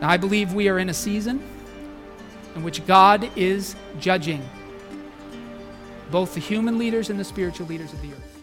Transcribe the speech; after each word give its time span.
Now, 0.00 0.08
I 0.08 0.16
believe 0.16 0.54
we 0.54 0.68
are 0.68 0.78
in 0.78 0.88
a 0.88 0.94
season 0.94 1.42
in 2.54 2.62
which 2.62 2.86
God 2.86 3.30
is 3.36 3.76
judging 3.98 4.48
both 6.10 6.34
the 6.34 6.40
human 6.40 6.78
leaders 6.78 7.10
and 7.10 7.20
the 7.20 7.24
spiritual 7.24 7.66
leaders 7.66 7.92
of 7.92 8.00
the 8.02 8.08
earth. 8.08 8.40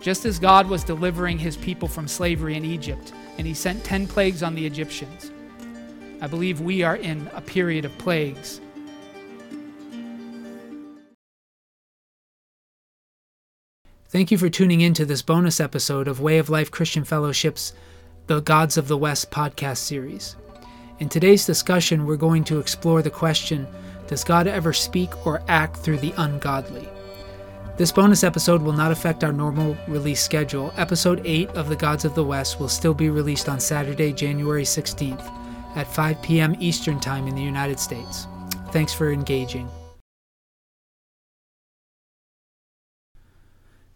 Just 0.00 0.26
as 0.26 0.38
God 0.38 0.68
was 0.68 0.84
delivering 0.84 1.38
his 1.38 1.56
people 1.56 1.88
from 1.88 2.06
slavery 2.06 2.56
in 2.56 2.64
Egypt, 2.64 3.12
and 3.38 3.46
he 3.46 3.54
sent 3.54 3.82
10 3.84 4.06
plagues 4.06 4.42
on 4.42 4.54
the 4.54 4.66
Egyptians, 4.66 5.30
I 6.20 6.26
believe 6.26 6.60
we 6.60 6.82
are 6.82 6.96
in 6.96 7.30
a 7.34 7.40
period 7.40 7.84
of 7.84 7.96
plagues. 7.98 8.60
Thank 14.08 14.30
you 14.30 14.38
for 14.38 14.48
tuning 14.48 14.80
in 14.80 14.94
to 14.94 15.04
this 15.04 15.22
bonus 15.22 15.58
episode 15.58 16.06
of 16.06 16.20
Way 16.20 16.38
of 16.38 16.50
Life 16.50 16.70
Christian 16.70 17.04
Fellowship's 17.04 17.72
The 18.26 18.40
Gods 18.40 18.76
of 18.76 18.88
the 18.88 18.98
West 18.98 19.30
podcast 19.30 19.78
series. 19.78 20.36
In 21.04 21.10
today's 21.10 21.44
discussion, 21.44 22.06
we're 22.06 22.16
going 22.16 22.44
to 22.44 22.58
explore 22.58 23.02
the 23.02 23.10
question 23.10 23.66
Does 24.06 24.24
God 24.24 24.46
ever 24.46 24.72
speak 24.72 25.26
or 25.26 25.42
act 25.48 25.76
through 25.76 25.98
the 25.98 26.14
ungodly? 26.16 26.88
This 27.76 27.92
bonus 27.92 28.24
episode 28.24 28.62
will 28.62 28.72
not 28.72 28.90
affect 28.90 29.22
our 29.22 29.30
normal 29.30 29.76
release 29.86 30.22
schedule. 30.22 30.72
Episode 30.78 31.20
8 31.26 31.50
of 31.50 31.68
The 31.68 31.76
Gods 31.76 32.06
of 32.06 32.14
the 32.14 32.24
West 32.24 32.58
will 32.58 32.70
still 32.70 32.94
be 32.94 33.10
released 33.10 33.50
on 33.50 33.60
Saturday, 33.60 34.14
January 34.14 34.62
16th 34.62 35.30
at 35.76 35.92
5 35.92 36.22
p.m. 36.22 36.56
Eastern 36.58 36.98
Time 36.98 37.28
in 37.28 37.34
the 37.34 37.42
United 37.42 37.78
States. 37.78 38.26
Thanks 38.70 38.94
for 38.94 39.12
engaging. 39.12 39.68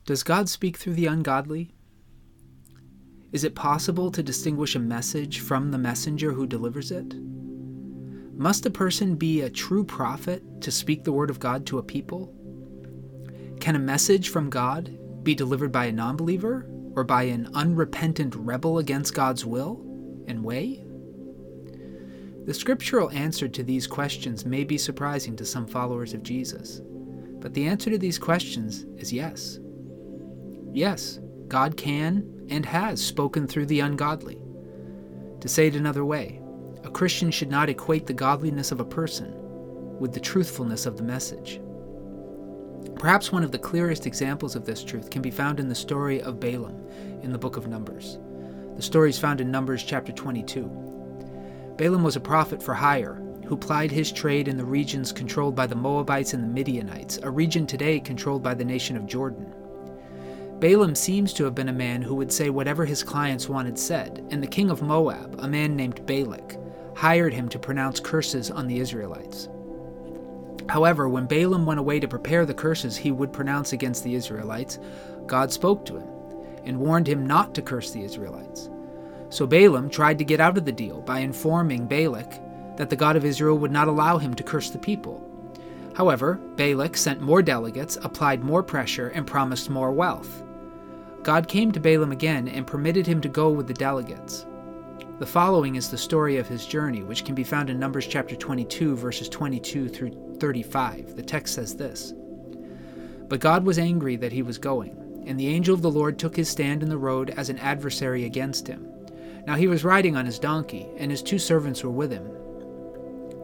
Does 0.04 0.22
God 0.22 0.50
speak 0.50 0.76
through 0.76 0.92
the 0.92 1.06
ungodly? 1.06 1.70
Is 3.30 3.44
it 3.44 3.54
possible 3.54 4.10
to 4.10 4.22
distinguish 4.22 4.74
a 4.74 4.80
message 4.80 5.40
from 5.40 5.70
the 5.70 5.78
messenger 5.78 6.32
who 6.32 6.46
delivers 6.46 6.90
it? 6.90 7.14
Must 8.38 8.64
a 8.64 8.70
person 8.70 9.16
be 9.16 9.42
a 9.42 9.50
true 9.50 9.84
prophet 9.84 10.62
to 10.62 10.70
speak 10.70 11.04
the 11.04 11.12
word 11.12 11.28
of 11.28 11.38
God 11.38 11.66
to 11.66 11.78
a 11.78 11.82
people? 11.82 12.34
Can 13.60 13.76
a 13.76 13.80
message 13.80 14.30
from 14.30 14.48
God 14.48 15.24
be 15.24 15.34
delivered 15.34 15.72
by 15.72 15.86
a 15.86 15.92
nonbeliever 15.92 16.64
or 16.96 17.04
by 17.04 17.24
an 17.24 17.50
unrepentant 17.52 18.34
rebel 18.34 18.78
against 18.78 19.14
God's 19.14 19.44
will 19.44 19.84
and 20.26 20.42
way? 20.42 20.84
The 22.46 22.54
scriptural 22.54 23.10
answer 23.10 23.46
to 23.46 23.62
these 23.62 23.86
questions 23.86 24.46
may 24.46 24.64
be 24.64 24.78
surprising 24.78 25.36
to 25.36 25.44
some 25.44 25.66
followers 25.66 26.14
of 26.14 26.22
Jesus, 26.22 26.80
but 27.40 27.52
the 27.52 27.66
answer 27.66 27.90
to 27.90 27.98
these 27.98 28.18
questions 28.18 28.86
is 28.96 29.12
yes. 29.12 29.58
Yes, 30.72 31.18
God 31.48 31.76
can 31.76 32.46
and 32.50 32.64
has 32.66 33.02
spoken 33.02 33.46
through 33.46 33.66
the 33.66 33.80
ungodly. 33.80 34.38
To 35.40 35.48
say 35.48 35.68
it 35.68 35.76
another 35.76 36.04
way, 36.04 36.40
a 36.84 36.90
Christian 36.90 37.30
should 37.30 37.50
not 37.50 37.68
equate 37.68 38.06
the 38.06 38.12
godliness 38.12 38.72
of 38.72 38.80
a 38.80 38.84
person 38.84 39.34
with 39.98 40.12
the 40.12 40.20
truthfulness 40.20 40.86
of 40.86 40.96
the 40.96 41.02
message. 41.02 41.60
Perhaps 42.98 43.32
one 43.32 43.44
of 43.44 43.52
the 43.52 43.58
clearest 43.58 44.06
examples 44.06 44.56
of 44.56 44.64
this 44.64 44.84
truth 44.84 45.10
can 45.10 45.22
be 45.22 45.30
found 45.30 45.60
in 45.60 45.68
the 45.68 45.74
story 45.74 46.20
of 46.22 46.40
Balaam 46.40 46.86
in 47.22 47.32
the 47.32 47.38
book 47.38 47.56
of 47.56 47.68
Numbers. 47.68 48.18
The 48.76 48.82
story 48.82 49.10
is 49.10 49.18
found 49.18 49.40
in 49.40 49.50
Numbers 49.50 49.82
chapter 49.82 50.12
22. 50.12 50.62
Balaam 51.76 52.02
was 52.02 52.16
a 52.16 52.20
prophet 52.20 52.62
for 52.62 52.74
hire 52.74 53.22
who 53.46 53.56
plied 53.56 53.90
his 53.90 54.12
trade 54.12 54.46
in 54.46 54.56
the 54.56 54.64
regions 54.64 55.12
controlled 55.12 55.54
by 55.54 55.66
the 55.66 55.74
Moabites 55.74 56.34
and 56.34 56.42
the 56.42 56.48
Midianites, 56.48 57.18
a 57.22 57.30
region 57.30 57.66
today 57.66 57.98
controlled 57.98 58.42
by 58.42 58.54
the 58.54 58.64
nation 58.64 58.96
of 58.96 59.06
Jordan. 59.06 59.54
Balaam 60.60 60.96
seems 60.96 61.32
to 61.34 61.44
have 61.44 61.54
been 61.54 61.68
a 61.68 61.72
man 61.72 62.02
who 62.02 62.16
would 62.16 62.32
say 62.32 62.50
whatever 62.50 62.84
his 62.84 63.04
clients 63.04 63.48
wanted 63.48 63.78
said, 63.78 64.26
and 64.30 64.42
the 64.42 64.46
king 64.46 64.70
of 64.70 64.82
Moab, 64.82 65.36
a 65.38 65.46
man 65.46 65.76
named 65.76 66.04
Balak, 66.04 66.56
hired 66.96 67.32
him 67.32 67.48
to 67.50 67.60
pronounce 67.60 68.00
curses 68.00 68.50
on 68.50 68.66
the 68.66 68.80
Israelites. 68.80 69.48
However, 70.68 71.08
when 71.08 71.26
Balaam 71.26 71.64
went 71.64 71.78
away 71.78 72.00
to 72.00 72.08
prepare 72.08 72.44
the 72.44 72.54
curses 72.54 72.96
he 72.96 73.12
would 73.12 73.32
pronounce 73.32 73.72
against 73.72 74.02
the 74.02 74.16
Israelites, 74.16 74.80
God 75.26 75.52
spoke 75.52 75.84
to 75.86 75.96
him 75.96 76.08
and 76.64 76.80
warned 76.80 77.06
him 77.06 77.24
not 77.24 77.54
to 77.54 77.62
curse 77.62 77.92
the 77.92 78.02
Israelites. 78.02 78.68
So 79.30 79.46
Balaam 79.46 79.88
tried 79.88 80.18
to 80.18 80.24
get 80.24 80.40
out 80.40 80.58
of 80.58 80.64
the 80.64 80.72
deal 80.72 81.02
by 81.02 81.20
informing 81.20 81.86
Balak 81.86 82.76
that 82.76 82.90
the 82.90 82.96
God 82.96 83.14
of 83.14 83.24
Israel 83.24 83.58
would 83.58 83.70
not 83.70 83.86
allow 83.86 84.18
him 84.18 84.34
to 84.34 84.42
curse 84.42 84.70
the 84.70 84.78
people. 84.78 85.22
However, 85.94 86.34
Balak 86.56 86.96
sent 86.96 87.20
more 87.20 87.42
delegates, 87.42 87.96
applied 88.02 88.42
more 88.42 88.64
pressure, 88.64 89.08
and 89.10 89.24
promised 89.24 89.70
more 89.70 89.92
wealth. 89.92 90.42
God 91.28 91.46
came 91.46 91.72
to 91.72 91.78
Balaam 91.78 92.10
again 92.10 92.48
and 92.48 92.66
permitted 92.66 93.06
him 93.06 93.20
to 93.20 93.28
go 93.28 93.50
with 93.50 93.66
the 93.66 93.74
delegates. 93.74 94.46
The 95.18 95.26
following 95.26 95.76
is 95.76 95.90
the 95.90 95.98
story 95.98 96.38
of 96.38 96.48
his 96.48 96.64
journey, 96.64 97.02
which 97.02 97.26
can 97.26 97.34
be 97.34 97.44
found 97.44 97.68
in 97.68 97.78
Numbers 97.78 98.06
chapter 98.06 98.34
22, 98.34 98.96
verses 98.96 99.28
22 99.28 99.90
through 99.90 100.36
35. 100.40 101.16
The 101.16 101.22
text 101.22 101.54
says 101.54 101.76
this 101.76 102.14
But 103.28 103.40
God 103.40 103.66
was 103.66 103.78
angry 103.78 104.16
that 104.16 104.32
he 104.32 104.40
was 104.40 104.56
going, 104.56 105.22
and 105.26 105.38
the 105.38 105.48
angel 105.48 105.74
of 105.74 105.82
the 105.82 105.90
Lord 105.90 106.18
took 106.18 106.34
his 106.34 106.48
stand 106.48 106.82
in 106.82 106.88
the 106.88 106.96
road 106.96 107.28
as 107.36 107.50
an 107.50 107.58
adversary 107.58 108.24
against 108.24 108.66
him. 108.66 108.88
Now 109.46 109.56
he 109.56 109.66
was 109.66 109.84
riding 109.84 110.16
on 110.16 110.24
his 110.24 110.38
donkey, 110.38 110.88
and 110.96 111.10
his 111.10 111.22
two 111.22 111.38
servants 111.38 111.84
were 111.84 111.90
with 111.90 112.10
him. 112.10 112.24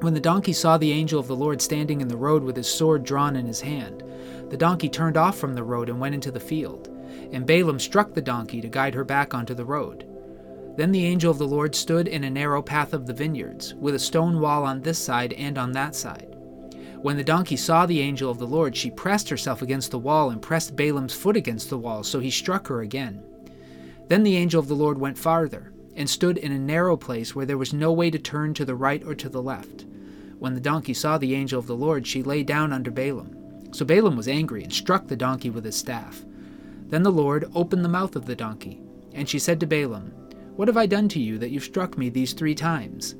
When 0.01 0.15
the 0.15 0.21
donkey 0.21 0.55
saw 0.55 0.79
the 0.79 0.93
angel 0.93 1.21
of 1.21 1.27
the 1.27 1.37
Lord 1.37 1.61
standing 1.61 2.01
in 2.01 2.09
the 2.09 2.17
road 2.17 2.45
with 2.45 2.57
his 2.57 2.75
sword 2.75 3.05
drawn 3.05 3.37
in 3.37 3.47
his 3.47 3.61
hand, 3.61 4.03
the 4.49 4.57
donkey 4.57 4.89
turned 4.89 5.19
off 5.19 5.37
from 5.37 5.53
the 5.53 5.63
road 5.63 5.91
and 5.91 6.01
went 6.01 6.15
into 6.15 6.31
the 6.31 6.41
field 6.41 6.89
and 7.35 7.47
Balaam 7.47 7.79
struck 7.79 8.15
the 8.15 8.23
donkey 8.23 8.61
to 8.61 8.69
guide 8.69 8.95
her 8.95 9.05
back 9.05 9.35
onto 9.35 9.55
the 9.55 9.65
road. 9.65 10.07
Then 10.77 10.93
the 10.93 11.05
angel 11.05 11.31
of 11.31 11.39
the 11.39 11.47
Lord 11.47 11.75
stood 11.75 12.09
in 12.09 12.25
a 12.25 12.31
narrow 12.31 12.63
path 12.63 12.95
of 12.95 13.07
the 13.07 13.13
vineyards, 13.13 13.75
with 13.75 13.95
a 13.95 13.99
stone 13.99 14.41
wall 14.41 14.65
on 14.65 14.81
this 14.81 14.99
side 14.99 15.33
and 15.35 15.59
on 15.59 15.73
that 15.73 15.95
side. 15.95 16.37
When 17.03 17.17
the 17.17 17.23
donkey 17.25 17.57
saw 17.57 17.87
the 17.87 18.01
angel 18.01 18.31
of 18.31 18.39
the 18.39 18.47
Lord, 18.47 18.75
she 18.75 18.91
pressed 18.91 19.29
herself 19.29 19.63
against 19.63 19.91
the 19.91 19.99
wall 19.99 20.31
and 20.31 20.41
pressed 20.41 20.75
Balaam's 20.75 21.15
foot 21.15 21.37
against 21.37 21.69
the 21.71 21.79
wall, 21.79 22.03
so 22.03 22.19
he 22.19 22.31
struck 22.31 22.67
her 22.69 22.81
again. 22.81 23.23
Then 24.09 24.23
the 24.23 24.37
angel 24.37 24.59
of 24.59 24.69
the 24.69 24.75
Lord 24.75 24.99
went 24.99 25.19
farther, 25.19 25.73
and 25.97 26.09
stood 26.09 26.39
in 26.39 26.51
a 26.51 26.59
narrow 26.59 26.97
place 26.97 27.35
where 27.35 27.47
there 27.47 27.59
was 27.59 27.73
no 27.73 27.93
way 27.93 28.11
to 28.11 28.19
turn 28.19 28.55
to 28.55 28.65
the 28.65 28.75
right 28.75 29.03
or 29.05 29.15
to 29.15 29.29
the 29.29 29.43
left. 29.43 29.85
When 30.39 30.55
the 30.55 30.61
donkey 30.61 30.95
saw 30.95 31.19
the 31.19 31.35
angel 31.35 31.59
of 31.59 31.67
the 31.67 31.77
Lord, 31.77 32.07
she 32.07 32.23
lay 32.23 32.43
down 32.43 32.73
under 32.73 32.91
Balaam. 32.91 33.71
So 33.73 33.85
Balaam 33.85 34.17
was 34.17 34.29
angry 34.29 34.65
and 34.65 34.73
struck 34.73 35.07
the 35.07 35.17
donkey 35.17 35.51
with 35.51 35.65
his 35.65 35.77
staff. 35.77 36.25
Then 36.89 37.03
the 37.03 37.13
Lord 37.13 37.51
opened 37.55 37.85
the 37.85 37.89
mouth 37.89 38.15
of 38.17 38.27
the 38.27 38.37
donkey, 38.37 38.81
and 39.13 39.29
she 39.29 39.39
said 39.39 39.61
to 39.61 39.67
Balaam, 39.67 40.13
What 40.57 40.69
have 40.69 40.77
I 40.77 40.87
done 40.87 41.09
to 41.11 41.21
you 41.21 41.39
that 41.39 41.51
you've 41.51 41.65
struck 41.65 41.97
me 41.97 42.09
these 42.09 42.33
three 42.33 42.55
times? 42.55 43.13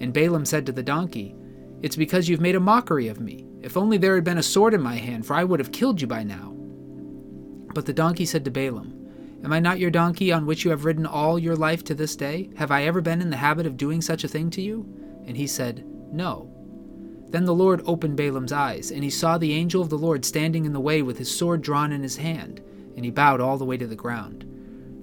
And 0.00 0.12
Balaam 0.12 0.44
said 0.44 0.64
to 0.66 0.72
the 0.72 0.82
donkey, 0.82 1.34
It's 1.82 1.96
because 1.96 2.28
you've 2.28 2.40
made 2.40 2.54
a 2.54 2.60
mockery 2.60 3.08
of 3.08 3.20
me. 3.20 3.46
If 3.60 3.76
only 3.76 3.98
there 3.98 4.14
had 4.14 4.24
been 4.24 4.38
a 4.38 4.42
sword 4.42 4.72
in 4.72 4.80
my 4.80 4.96
hand, 4.96 5.26
for 5.26 5.34
I 5.34 5.44
would 5.44 5.58
have 5.58 5.72
killed 5.72 6.00
you 6.00 6.06
by 6.06 6.22
now. 6.22 6.54
But 7.74 7.86
the 7.86 7.92
donkey 7.92 8.24
said 8.24 8.44
to 8.44 8.50
Balaam, 8.50 8.94
Am 9.44 9.52
I 9.52 9.60
not 9.60 9.78
your 9.78 9.90
donkey 9.90 10.32
on 10.32 10.46
which 10.46 10.64
you 10.64 10.70
have 10.70 10.84
ridden 10.84 11.06
all 11.06 11.38
your 11.38 11.56
life 11.56 11.84
to 11.84 11.94
this 11.94 12.16
day? 12.16 12.50
Have 12.56 12.70
I 12.70 12.84
ever 12.84 13.00
been 13.00 13.20
in 13.20 13.30
the 13.30 13.36
habit 13.36 13.66
of 13.66 13.76
doing 13.76 14.00
such 14.00 14.24
a 14.24 14.28
thing 14.28 14.50
to 14.50 14.62
you? 14.62 14.86
And 15.26 15.36
he 15.36 15.46
said, 15.46 15.84
No. 16.12 16.52
Then 17.30 17.44
the 17.44 17.54
Lord 17.54 17.82
opened 17.84 18.16
Balaam's 18.16 18.52
eyes, 18.52 18.90
and 18.90 19.04
he 19.04 19.10
saw 19.10 19.36
the 19.36 19.52
angel 19.52 19.82
of 19.82 19.90
the 19.90 19.98
Lord 19.98 20.24
standing 20.24 20.64
in 20.64 20.72
the 20.72 20.80
way 20.80 21.02
with 21.02 21.18
his 21.18 21.36
sword 21.36 21.62
drawn 21.62 21.92
in 21.92 22.02
his 22.02 22.16
hand 22.16 22.62
and 22.98 23.04
he 23.04 23.12
bowed 23.12 23.40
all 23.40 23.56
the 23.56 23.64
way 23.64 23.76
to 23.76 23.86
the 23.86 23.94
ground. 23.94 24.44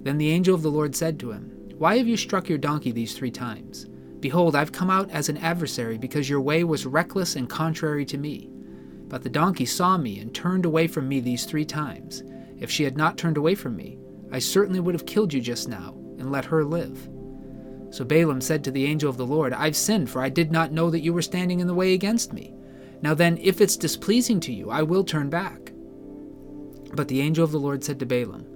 Then 0.02 0.18
the 0.18 0.30
angel 0.30 0.54
of 0.54 0.60
the 0.60 0.70
Lord 0.70 0.94
said 0.94 1.18
to 1.20 1.32
him, 1.32 1.70
Why 1.78 1.96
have 1.96 2.06
you 2.06 2.18
struck 2.18 2.46
your 2.46 2.58
donkey 2.58 2.92
these 2.92 3.14
three 3.14 3.30
times? 3.30 3.86
Behold, 4.20 4.54
I've 4.54 4.70
come 4.70 4.90
out 4.90 5.10
as 5.10 5.30
an 5.30 5.38
adversary, 5.38 5.96
because 5.96 6.28
your 6.28 6.42
way 6.42 6.62
was 6.62 6.84
reckless 6.84 7.36
and 7.36 7.48
contrary 7.48 8.04
to 8.04 8.18
me. 8.18 8.50
But 9.08 9.22
the 9.22 9.30
donkey 9.30 9.64
saw 9.64 9.96
me 9.96 10.18
and 10.18 10.34
turned 10.34 10.66
away 10.66 10.88
from 10.88 11.08
me 11.08 11.20
these 11.20 11.46
three 11.46 11.64
times. 11.64 12.22
If 12.60 12.70
she 12.70 12.84
had 12.84 12.98
not 12.98 13.16
turned 13.16 13.38
away 13.38 13.54
from 13.54 13.74
me, 13.74 13.98
I 14.30 14.40
certainly 14.40 14.80
would 14.80 14.94
have 14.94 15.06
killed 15.06 15.32
you 15.32 15.40
just 15.40 15.66
now, 15.66 15.94
and 16.18 16.30
let 16.30 16.44
her 16.44 16.64
live. 16.64 17.08
So 17.88 18.04
Balaam 18.04 18.42
said 18.42 18.62
to 18.64 18.70
the 18.70 18.84
angel 18.84 19.08
of 19.08 19.16
the 19.16 19.24
Lord, 19.24 19.54
I've 19.54 19.74
sinned, 19.74 20.10
for 20.10 20.20
I 20.20 20.28
did 20.28 20.52
not 20.52 20.70
know 20.70 20.90
that 20.90 21.00
you 21.00 21.14
were 21.14 21.22
standing 21.22 21.60
in 21.60 21.66
the 21.66 21.72
way 21.72 21.94
against 21.94 22.34
me. 22.34 22.52
Now 23.00 23.14
then, 23.14 23.38
if 23.38 23.62
it's 23.62 23.78
displeasing 23.78 24.38
to 24.40 24.52
you, 24.52 24.68
I 24.68 24.82
will 24.82 25.02
turn 25.02 25.30
back. 25.30 25.65
But 26.96 27.08
the 27.08 27.20
angel 27.20 27.44
of 27.44 27.52
the 27.52 27.60
Lord 27.60 27.84
said 27.84 28.00
to 28.00 28.06
Balaam, 28.06 28.46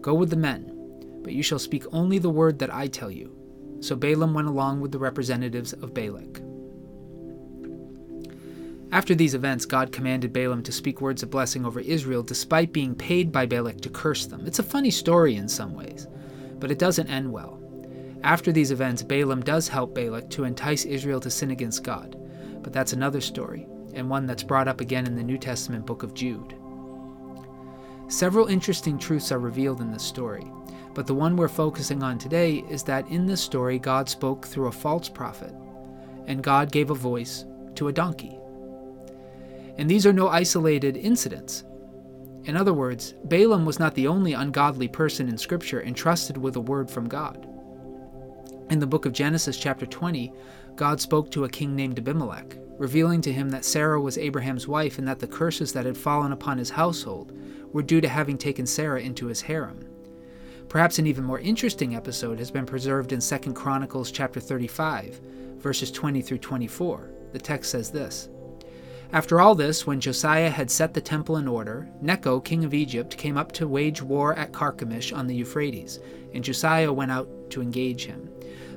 Go 0.00 0.14
with 0.14 0.30
the 0.30 0.36
men, 0.36 1.20
but 1.24 1.32
you 1.32 1.42
shall 1.42 1.58
speak 1.58 1.84
only 1.92 2.18
the 2.18 2.30
word 2.30 2.60
that 2.60 2.72
I 2.72 2.86
tell 2.86 3.10
you. 3.10 3.36
So 3.80 3.96
Balaam 3.96 4.34
went 4.34 4.46
along 4.46 4.80
with 4.80 4.92
the 4.92 4.98
representatives 4.98 5.72
of 5.72 5.94
Balak. 5.94 6.40
After 8.90 9.14
these 9.14 9.34
events, 9.34 9.66
God 9.66 9.92
commanded 9.92 10.32
Balaam 10.32 10.62
to 10.62 10.72
speak 10.72 11.00
words 11.00 11.22
of 11.22 11.30
blessing 11.30 11.66
over 11.66 11.80
Israel 11.80 12.22
despite 12.22 12.72
being 12.72 12.94
paid 12.94 13.32
by 13.32 13.44
Balak 13.44 13.80
to 13.82 13.90
curse 13.90 14.26
them. 14.26 14.46
It's 14.46 14.60
a 14.60 14.62
funny 14.62 14.90
story 14.90 15.34
in 15.34 15.48
some 15.48 15.74
ways, 15.74 16.06
but 16.58 16.70
it 16.70 16.78
doesn't 16.78 17.10
end 17.10 17.30
well. 17.30 17.60
After 18.22 18.52
these 18.52 18.70
events, 18.70 19.02
Balaam 19.02 19.42
does 19.42 19.68
help 19.68 19.94
Balak 19.94 20.30
to 20.30 20.44
entice 20.44 20.84
Israel 20.84 21.20
to 21.20 21.30
sin 21.30 21.50
against 21.50 21.84
God, 21.84 22.16
but 22.62 22.72
that's 22.72 22.92
another 22.92 23.20
story, 23.20 23.66
and 23.92 24.08
one 24.08 24.26
that's 24.26 24.42
brought 24.42 24.68
up 24.68 24.80
again 24.80 25.06
in 25.06 25.16
the 25.16 25.22
New 25.22 25.38
Testament 25.38 25.84
book 25.84 26.02
of 26.02 26.14
Jude. 26.14 26.54
Several 28.08 28.46
interesting 28.46 28.98
truths 28.98 29.30
are 29.30 29.38
revealed 29.38 29.82
in 29.82 29.92
this 29.92 30.02
story. 30.02 30.50
But 30.94 31.06
the 31.06 31.14
one 31.14 31.36
we're 31.36 31.46
focusing 31.46 32.02
on 32.02 32.18
today 32.18 32.64
is 32.68 32.82
that 32.84 33.06
in 33.08 33.26
this 33.26 33.40
story, 33.40 33.78
God 33.78 34.08
spoke 34.08 34.46
through 34.46 34.68
a 34.68 34.72
false 34.72 35.10
prophet, 35.10 35.54
and 36.26 36.42
God 36.42 36.72
gave 36.72 36.90
a 36.90 36.94
voice 36.94 37.44
to 37.74 37.88
a 37.88 37.92
donkey. 37.92 38.38
And 39.76 39.88
these 39.90 40.06
are 40.06 40.12
no 40.12 40.28
isolated 40.28 40.96
incidents. 40.96 41.64
In 42.44 42.56
other 42.56 42.72
words, 42.72 43.14
Balaam 43.24 43.66
was 43.66 43.78
not 43.78 43.94
the 43.94 44.08
only 44.08 44.32
ungodly 44.32 44.88
person 44.88 45.28
in 45.28 45.36
Scripture 45.36 45.82
entrusted 45.82 46.38
with 46.38 46.56
a 46.56 46.60
word 46.60 46.90
from 46.90 47.08
God. 47.08 47.46
In 48.70 48.78
the 48.78 48.86
book 48.86 49.04
of 49.04 49.12
Genesis, 49.12 49.58
chapter 49.58 49.84
20, 49.84 50.32
God 50.76 51.00
spoke 51.00 51.30
to 51.30 51.44
a 51.44 51.48
king 51.48 51.76
named 51.76 51.98
Abimelech, 51.98 52.56
revealing 52.78 53.20
to 53.20 53.32
him 53.32 53.50
that 53.50 53.64
Sarah 53.64 54.00
was 54.00 54.16
Abraham's 54.16 54.66
wife 54.66 54.98
and 54.98 55.06
that 55.06 55.18
the 55.20 55.26
curses 55.26 55.72
that 55.74 55.84
had 55.84 55.96
fallen 55.96 56.32
upon 56.32 56.58
his 56.58 56.70
household 56.70 57.32
were 57.72 57.82
due 57.82 58.00
to 58.00 58.08
having 58.08 58.38
taken 58.38 58.66
Sarah 58.66 59.00
into 59.00 59.26
his 59.26 59.42
harem. 59.42 59.88
Perhaps 60.68 60.98
an 60.98 61.06
even 61.06 61.24
more 61.24 61.40
interesting 61.40 61.94
episode 61.94 62.38
has 62.38 62.50
been 62.50 62.66
preserved 62.66 63.12
in 63.12 63.20
2 63.20 63.38
Chronicles 63.52 64.10
chapter 64.10 64.40
35, 64.40 65.20
verses 65.56 65.90
20 65.90 66.20
through 66.22 66.38
24. 66.38 67.10
The 67.32 67.38
text 67.38 67.70
says 67.70 67.90
this 67.90 68.28
after 69.10 69.40
all 69.40 69.54
this, 69.54 69.86
when 69.86 70.00
Josiah 70.00 70.50
had 70.50 70.70
set 70.70 70.92
the 70.92 71.00
temple 71.00 71.38
in 71.38 71.48
order, 71.48 71.88
Necho, 72.02 72.40
king 72.40 72.62
of 72.64 72.74
Egypt, 72.74 73.16
came 73.16 73.38
up 73.38 73.52
to 73.52 73.66
wage 73.66 74.02
war 74.02 74.34
at 74.34 74.52
Carchemish 74.52 75.16
on 75.16 75.26
the 75.26 75.34
Euphrates, 75.34 75.98
and 76.34 76.44
Josiah 76.44 76.92
went 76.92 77.10
out 77.10 77.26
to 77.50 77.62
engage 77.62 78.04
him. 78.04 78.28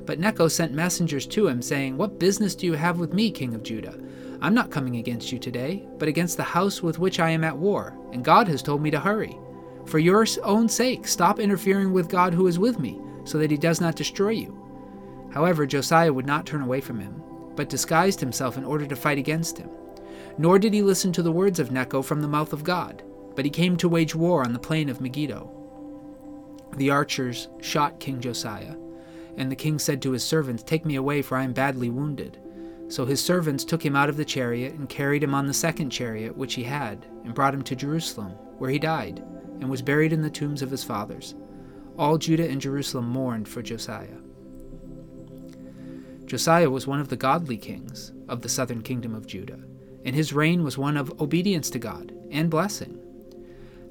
But 0.06 0.18
Necho 0.18 0.48
sent 0.48 0.72
messengers 0.72 1.26
to 1.26 1.48
him, 1.48 1.60
saying, 1.60 1.98
What 1.98 2.18
business 2.18 2.54
do 2.54 2.64
you 2.64 2.72
have 2.72 2.98
with 2.98 3.12
me, 3.12 3.30
king 3.30 3.54
of 3.54 3.62
Judah? 3.62 3.98
I'm 4.42 4.54
not 4.54 4.72
coming 4.72 4.96
against 4.96 5.30
you 5.30 5.38
today, 5.38 5.86
but 5.98 6.08
against 6.08 6.36
the 6.36 6.42
house 6.42 6.82
with 6.82 6.98
which 6.98 7.20
I 7.20 7.30
am 7.30 7.44
at 7.44 7.56
war, 7.56 7.96
and 8.12 8.24
God 8.24 8.48
has 8.48 8.60
told 8.60 8.82
me 8.82 8.90
to 8.90 8.98
hurry. 8.98 9.38
For 9.86 10.00
your 10.00 10.26
own 10.42 10.68
sake, 10.68 11.06
stop 11.06 11.38
interfering 11.38 11.92
with 11.92 12.08
God 12.08 12.34
who 12.34 12.48
is 12.48 12.58
with 12.58 12.80
me, 12.80 13.00
so 13.22 13.38
that 13.38 13.52
he 13.52 13.56
does 13.56 13.80
not 13.80 13.94
destroy 13.94 14.30
you. 14.30 14.58
However, 15.32 15.64
Josiah 15.64 16.12
would 16.12 16.26
not 16.26 16.44
turn 16.44 16.60
away 16.60 16.80
from 16.80 16.98
him, 16.98 17.22
but 17.54 17.68
disguised 17.68 18.18
himself 18.18 18.58
in 18.58 18.64
order 18.64 18.84
to 18.84 18.96
fight 18.96 19.16
against 19.16 19.58
him. 19.58 19.70
Nor 20.38 20.58
did 20.58 20.74
he 20.74 20.82
listen 20.82 21.12
to 21.12 21.22
the 21.22 21.30
words 21.30 21.60
of 21.60 21.70
Necho 21.70 22.02
from 22.02 22.20
the 22.20 22.26
mouth 22.26 22.52
of 22.52 22.64
God, 22.64 23.04
but 23.36 23.44
he 23.44 23.50
came 23.50 23.76
to 23.76 23.88
wage 23.88 24.16
war 24.16 24.42
on 24.42 24.52
the 24.52 24.58
plain 24.58 24.88
of 24.88 25.00
Megiddo. 25.00 25.48
The 26.78 26.90
archers 26.90 27.46
shot 27.60 28.00
King 28.00 28.20
Josiah, 28.20 28.74
and 29.36 29.52
the 29.52 29.56
king 29.56 29.78
said 29.78 30.02
to 30.02 30.10
his 30.10 30.24
servants, 30.24 30.64
Take 30.64 30.84
me 30.84 30.96
away, 30.96 31.22
for 31.22 31.36
I 31.36 31.44
am 31.44 31.52
badly 31.52 31.90
wounded. 31.90 32.38
So 32.88 33.06
his 33.06 33.24
servants 33.24 33.64
took 33.64 33.84
him 33.84 33.96
out 33.96 34.08
of 34.08 34.16
the 34.16 34.24
chariot 34.24 34.74
and 34.74 34.88
carried 34.88 35.22
him 35.22 35.34
on 35.34 35.46
the 35.46 35.54
second 35.54 35.90
chariot 35.90 36.36
which 36.36 36.54
he 36.54 36.64
had, 36.64 37.06
and 37.24 37.34
brought 37.34 37.54
him 37.54 37.62
to 37.62 37.76
Jerusalem, 37.76 38.32
where 38.58 38.70
he 38.70 38.78
died, 38.78 39.24
and 39.60 39.70
was 39.70 39.82
buried 39.82 40.12
in 40.12 40.22
the 40.22 40.30
tombs 40.30 40.62
of 40.62 40.70
his 40.70 40.84
fathers. 40.84 41.34
All 41.98 42.18
Judah 42.18 42.48
and 42.48 42.60
Jerusalem 42.60 43.08
mourned 43.08 43.48
for 43.48 43.62
Josiah. 43.62 44.18
Josiah 46.26 46.70
was 46.70 46.86
one 46.86 47.00
of 47.00 47.08
the 47.08 47.16
godly 47.16 47.56
kings 47.56 48.12
of 48.28 48.42
the 48.42 48.48
southern 48.48 48.82
kingdom 48.82 49.14
of 49.14 49.26
Judah 49.26 49.58
and 50.04 50.14
his 50.14 50.32
reign 50.32 50.62
was 50.62 50.78
one 50.78 50.96
of 50.96 51.20
obedience 51.20 51.70
to 51.70 51.78
God 51.78 52.12
and 52.30 52.50
blessing. 52.50 52.98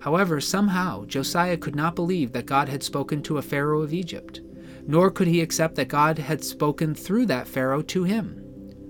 However, 0.02 0.42
somehow 0.42 1.06
Josiah 1.06 1.58
could 1.58 1.76
not 1.76 1.96
believe 1.96 2.32
that 2.34 2.46
God 2.46 2.70
had 2.70 2.84
spoken 2.84 3.22
to 3.24 3.38
a 3.38 3.42
Pharaoh 3.42 3.82
of 3.82 3.94
Egypt, 3.94 4.42
nor 4.88 5.12
could 5.12 5.28
he 5.28 5.42
accept 5.42 5.76
that 5.76 5.88
God 5.88 6.18
had 6.18 6.44
spoken 6.44 6.96
through 6.96 7.28
that 7.28 7.48
Pharaoh 7.48 7.84
to 7.84 8.04
him. 8.04 8.41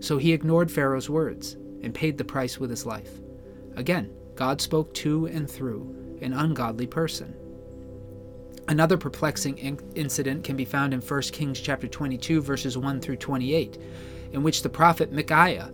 So 0.01 0.17
he 0.17 0.33
ignored 0.33 0.69
Pharaoh's 0.69 1.09
words 1.09 1.53
and 1.81 1.93
paid 1.93 2.17
the 2.17 2.25
price 2.25 2.59
with 2.59 2.69
his 2.69 2.85
life. 2.85 3.21
Again, 3.75 4.11
God 4.35 4.59
spoke 4.59 4.93
to 4.95 5.27
and 5.27 5.49
through 5.49 6.17
an 6.21 6.33
ungodly 6.33 6.87
person. 6.87 7.35
Another 8.67 8.97
perplexing 8.97 9.57
incident 9.95 10.43
can 10.43 10.55
be 10.55 10.65
found 10.65 10.93
in 10.93 11.01
1 11.01 11.21
Kings 11.31 11.59
chapter 11.59 11.87
22 11.87 12.41
verses 12.41 12.77
1 12.77 12.99
through 12.99 13.17
28, 13.17 13.77
in 14.33 14.43
which 14.43 14.61
the 14.61 14.69
prophet 14.69 15.11
Micaiah 15.11 15.71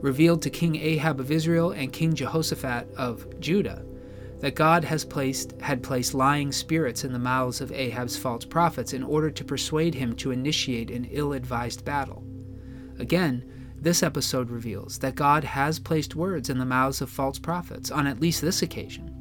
revealed 0.00 0.42
to 0.42 0.50
King 0.50 0.76
Ahab 0.76 1.20
of 1.20 1.30
Israel 1.30 1.72
and 1.72 1.92
King 1.92 2.14
Jehoshaphat 2.14 2.88
of 2.96 3.40
Judah 3.40 3.84
that 4.40 4.54
God 4.54 4.84
has 4.84 5.04
placed 5.04 5.58
had 5.60 5.82
placed 5.82 6.14
lying 6.14 6.52
spirits 6.52 7.04
in 7.04 7.12
the 7.12 7.18
mouths 7.18 7.60
of 7.60 7.72
Ahab's 7.72 8.16
false 8.16 8.44
prophets 8.44 8.92
in 8.92 9.02
order 9.02 9.30
to 9.30 9.44
persuade 9.44 9.94
him 9.94 10.14
to 10.16 10.30
initiate 10.30 10.90
an 10.90 11.06
ill-advised 11.10 11.84
battle. 11.84 12.22
Again, 12.98 13.50
this 13.80 14.02
episode 14.02 14.50
reveals 14.50 14.98
that 14.98 15.14
God 15.14 15.44
has 15.44 15.78
placed 15.78 16.16
words 16.16 16.50
in 16.50 16.58
the 16.58 16.64
mouths 16.64 17.00
of 17.00 17.10
false 17.10 17.38
prophets 17.38 17.90
on 17.90 18.06
at 18.06 18.20
least 18.20 18.40
this 18.40 18.62
occasion. 18.62 19.14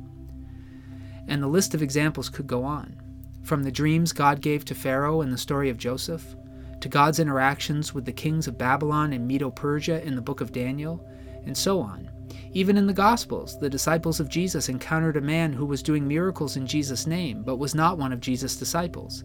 And 1.27 1.41
the 1.41 1.47
list 1.47 1.73
of 1.73 1.81
examples 1.81 2.29
could 2.29 2.47
go 2.47 2.63
on. 2.63 2.95
From 3.43 3.63
the 3.63 3.71
dreams 3.71 4.11
God 4.11 4.41
gave 4.41 4.65
to 4.65 4.75
Pharaoh 4.75 5.21
in 5.21 5.29
the 5.29 5.37
story 5.37 5.69
of 5.69 5.77
Joseph, 5.77 6.35
to 6.81 6.89
God's 6.89 7.19
interactions 7.19 7.93
with 7.93 8.05
the 8.05 8.11
kings 8.11 8.47
of 8.47 8.57
Babylon 8.57 9.13
and 9.13 9.27
Medo 9.27 9.49
Persia 9.51 10.03
in 10.03 10.15
the 10.15 10.21
book 10.21 10.41
of 10.41 10.51
Daniel, 10.51 11.07
and 11.45 11.57
so 11.57 11.79
on. 11.79 12.09
Even 12.53 12.77
in 12.77 12.87
the 12.87 12.93
Gospels, 12.93 13.59
the 13.59 13.69
disciples 13.69 14.19
of 14.19 14.29
Jesus 14.29 14.69
encountered 14.69 15.17
a 15.17 15.21
man 15.21 15.51
who 15.51 15.65
was 15.65 15.83
doing 15.83 16.07
miracles 16.07 16.57
in 16.57 16.65
Jesus' 16.65 17.05
name, 17.05 17.43
but 17.43 17.57
was 17.57 17.75
not 17.75 17.97
one 17.97 18.13
of 18.13 18.19
Jesus' 18.19 18.55
disciples. 18.55 19.23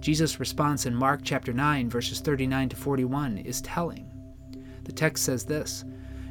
Jesus' 0.00 0.38
response 0.38 0.86
in 0.86 0.94
Mark 0.94 1.20
chapter 1.24 1.52
9, 1.52 1.90
verses 1.90 2.20
39 2.20 2.68
to 2.70 2.76
41, 2.76 3.38
is 3.38 3.60
telling. 3.60 4.10
The 4.88 4.92
text 4.92 5.24
says 5.24 5.44
this 5.44 5.84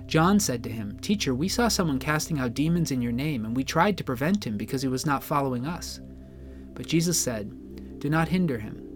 John 0.07 0.41
said 0.41 0.61
to 0.65 0.69
him, 0.69 0.99
Teacher, 0.99 1.33
we 1.33 1.47
saw 1.47 1.69
someone 1.69 1.99
casting 1.99 2.39
out 2.39 2.53
demons 2.53 2.91
in 2.91 3.01
your 3.01 3.13
name, 3.13 3.45
and 3.45 3.55
we 3.55 3.63
tried 3.63 3.97
to 3.97 4.03
prevent 4.03 4.45
him 4.45 4.57
because 4.57 4.81
he 4.81 4.89
was 4.89 5.05
not 5.05 5.23
following 5.23 5.65
us. 5.65 6.01
But 6.73 6.87
Jesus 6.87 7.17
said, 7.17 7.99
Do 7.99 8.09
not 8.09 8.27
hinder 8.27 8.59
him 8.59 8.87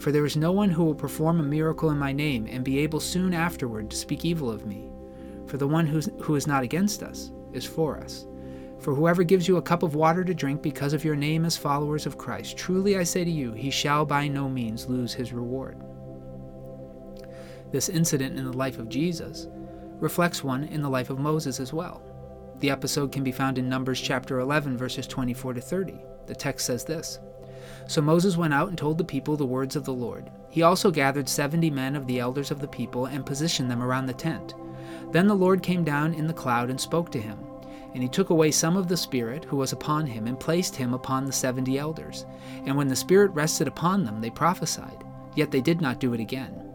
for 0.00 0.12
there 0.12 0.24
is 0.24 0.36
no 0.36 0.50
one 0.50 0.70
who 0.70 0.84
will 0.84 0.94
perform 0.94 1.40
a 1.40 1.44
miracle 1.44 1.90
in 1.90 1.98
my 1.98 2.10
name 2.10 2.46
and 2.48 2.64
be 2.64 2.78
able 2.78 3.00
soon 3.00 3.34
afterward 3.34 3.90
to 3.90 3.96
speak 3.96 4.24
evil 4.24 4.50
of 4.50 4.66
me. 4.66 4.88
For 5.46 5.58
the 5.58 5.68
one 5.68 5.86
who's, 5.86 6.08
who 6.22 6.36
is 6.36 6.46
not 6.46 6.62
against 6.62 7.02
us 7.02 7.30
is 7.52 7.66
for 7.66 7.98
us. 7.98 8.26
For 8.78 8.94
whoever 8.94 9.22
gives 9.22 9.46
you 9.46 9.58
a 9.58 9.62
cup 9.62 9.82
of 9.82 9.94
water 9.94 10.24
to 10.24 10.32
drink 10.32 10.62
because 10.62 10.94
of 10.94 11.04
your 11.04 11.16
name 11.16 11.44
as 11.44 11.56
followers 11.56 12.06
of 12.06 12.16
Christ, 12.16 12.56
truly 12.56 12.96
I 12.96 13.02
say 13.02 13.24
to 13.24 13.30
you, 13.30 13.52
he 13.52 13.70
shall 13.70 14.06
by 14.06 14.26
no 14.26 14.48
means 14.48 14.88
lose 14.88 15.12
his 15.12 15.34
reward. 15.34 15.76
This 17.70 17.88
incident 17.88 18.38
in 18.38 18.44
the 18.44 18.56
life 18.56 18.78
of 18.78 18.88
Jesus 18.88 19.48
reflects 19.98 20.42
one 20.42 20.64
in 20.64 20.82
the 20.82 20.90
life 20.90 21.10
of 21.10 21.18
Moses 21.18 21.60
as 21.60 21.72
well. 21.72 22.02
The 22.58 22.70
episode 22.70 23.12
can 23.12 23.24
be 23.24 23.32
found 23.32 23.58
in 23.58 23.68
Numbers 23.68 24.00
chapter 24.00 24.40
11, 24.40 24.76
verses 24.76 25.06
24 25.06 25.54
to 25.54 25.60
30. 25.60 26.00
The 26.26 26.34
text 26.34 26.66
says 26.66 26.84
this 26.84 27.18
so 27.86 28.00
Moses 28.00 28.36
went 28.36 28.54
out 28.54 28.68
and 28.68 28.78
told 28.78 28.98
the 28.98 29.04
people 29.04 29.36
the 29.36 29.46
words 29.46 29.76
of 29.76 29.84
the 29.84 29.92
Lord. 29.92 30.30
He 30.48 30.62
also 30.62 30.90
gathered 30.90 31.28
seventy 31.28 31.70
men 31.70 31.96
of 31.96 32.06
the 32.06 32.20
elders 32.20 32.50
of 32.50 32.60
the 32.60 32.68
people 32.68 33.06
and 33.06 33.26
positioned 33.26 33.70
them 33.70 33.82
around 33.82 34.06
the 34.06 34.12
tent. 34.12 34.54
Then 35.12 35.26
the 35.26 35.34
Lord 35.34 35.62
came 35.62 35.84
down 35.84 36.14
in 36.14 36.26
the 36.26 36.32
cloud 36.32 36.70
and 36.70 36.80
spoke 36.80 37.10
to 37.12 37.20
him. 37.20 37.38
And 37.92 38.02
he 38.02 38.08
took 38.08 38.30
away 38.30 38.52
some 38.52 38.76
of 38.76 38.86
the 38.86 38.96
Spirit 38.96 39.44
who 39.44 39.56
was 39.56 39.72
upon 39.72 40.06
him 40.06 40.28
and 40.28 40.38
placed 40.38 40.76
him 40.76 40.94
upon 40.94 41.24
the 41.24 41.32
seventy 41.32 41.78
elders. 41.78 42.26
And 42.64 42.76
when 42.76 42.88
the 42.88 42.96
Spirit 42.96 43.32
rested 43.32 43.66
upon 43.66 44.04
them, 44.04 44.20
they 44.20 44.30
prophesied, 44.30 45.04
yet 45.34 45.50
they 45.50 45.60
did 45.60 45.80
not 45.80 45.98
do 45.98 46.14
it 46.14 46.20
again. 46.20 46.69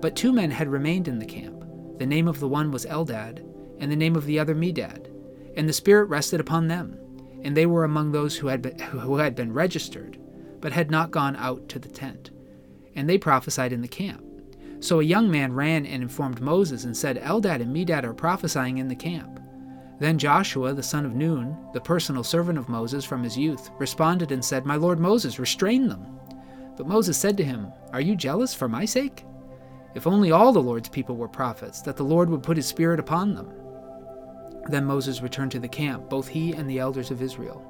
But 0.00 0.16
two 0.16 0.32
men 0.32 0.50
had 0.50 0.68
remained 0.68 1.08
in 1.08 1.18
the 1.18 1.26
camp. 1.26 1.64
The 1.98 2.06
name 2.06 2.28
of 2.28 2.40
the 2.40 2.48
one 2.48 2.70
was 2.70 2.86
Eldad, 2.86 3.44
and 3.78 3.90
the 3.90 3.96
name 3.96 4.16
of 4.16 4.26
the 4.26 4.38
other 4.38 4.54
Medad. 4.54 5.10
And 5.56 5.68
the 5.68 5.72
Spirit 5.72 6.06
rested 6.06 6.40
upon 6.40 6.68
them, 6.68 6.98
and 7.42 7.56
they 7.56 7.66
were 7.66 7.84
among 7.84 8.12
those 8.12 8.36
who 8.36 8.46
had 8.46 8.62
been, 8.62 8.78
who 8.78 9.16
had 9.16 9.34
been 9.34 9.52
registered 9.52 10.18
but 10.60 10.72
had 10.72 10.90
not 10.90 11.10
gone 11.10 11.36
out 11.36 11.68
to 11.68 11.78
the 11.78 11.88
tent. 11.88 12.30
And 12.94 13.08
they 13.08 13.18
prophesied 13.18 13.72
in 13.72 13.82
the 13.82 13.88
camp. 13.88 14.24
So 14.80 15.00
a 15.00 15.04
young 15.04 15.30
man 15.30 15.52
ran 15.52 15.86
and 15.86 16.02
informed 16.02 16.40
Moses 16.40 16.84
and 16.84 16.96
said, 16.96 17.20
Eldad 17.20 17.60
and 17.60 17.74
Medad 17.74 18.04
are 18.04 18.14
prophesying 18.14 18.78
in 18.78 18.88
the 18.88 18.94
camp. 18.94 19.40
Then 19.98 20.18
Joshua, 20.18 20.72
the 20.72 20.82
son 20.82 21.04
of 21.04 21.14
Nun, 21.14 21.56
the 21.72 21.80
personal 21.80 22.22
servant 22.22 22.58
of 22.58 22.68
Moses 22.68 23.04
from 23.04 23.24
his 23.24 23.36
youth, 23.36 23.70
responded 23.78 24.30
and 24.30 24.44
said, 24.44 24.64
My 24.64 24.76
lord 24.76 25.00
Moses, 25.00 25.40
restrain 25.40 25.88
them. 25.88 26.06
But 26.76 26.86
Moses 26.86 27.18
said 27.18 27.36
to 27.38 27.44
him, 27.44 27.72
Are 27.92 28.00
you 28.00 28.14
jealous 28.14 28.54
for 28.54 28.68
my 28.68 28.84
sake? 28.84 29.24
If 29.98 30.06
only 30.06 30.30
all 30.30 30.52
the 30.52 30.62
Lord's 30.62 30.88
people 30.88 31.16
were 31.16 31.26
prophets, 31.26 31.80
that 31.80 31.96
the 31.96 32.04
Lord 32.04 32.30
would 32.30 32.44
put 32.44 32.56
his 32.56 32.66
spirit 32.66 33.00
upon 33.00 33.34
them. 33.34 33.52
Then 34.68 34.84
Moses 34.84 35.22
returned 35.22 35.50
to 35.50 35.58
the 35.58 35.66
camp, 35.66 36.08
both 36.08 36.28
he 36.28 36.52
and 36.52 36.70
the 36.70 36.78
elders 36.78 37.10
of 37.10 37.20
Israel. 37.20 37.60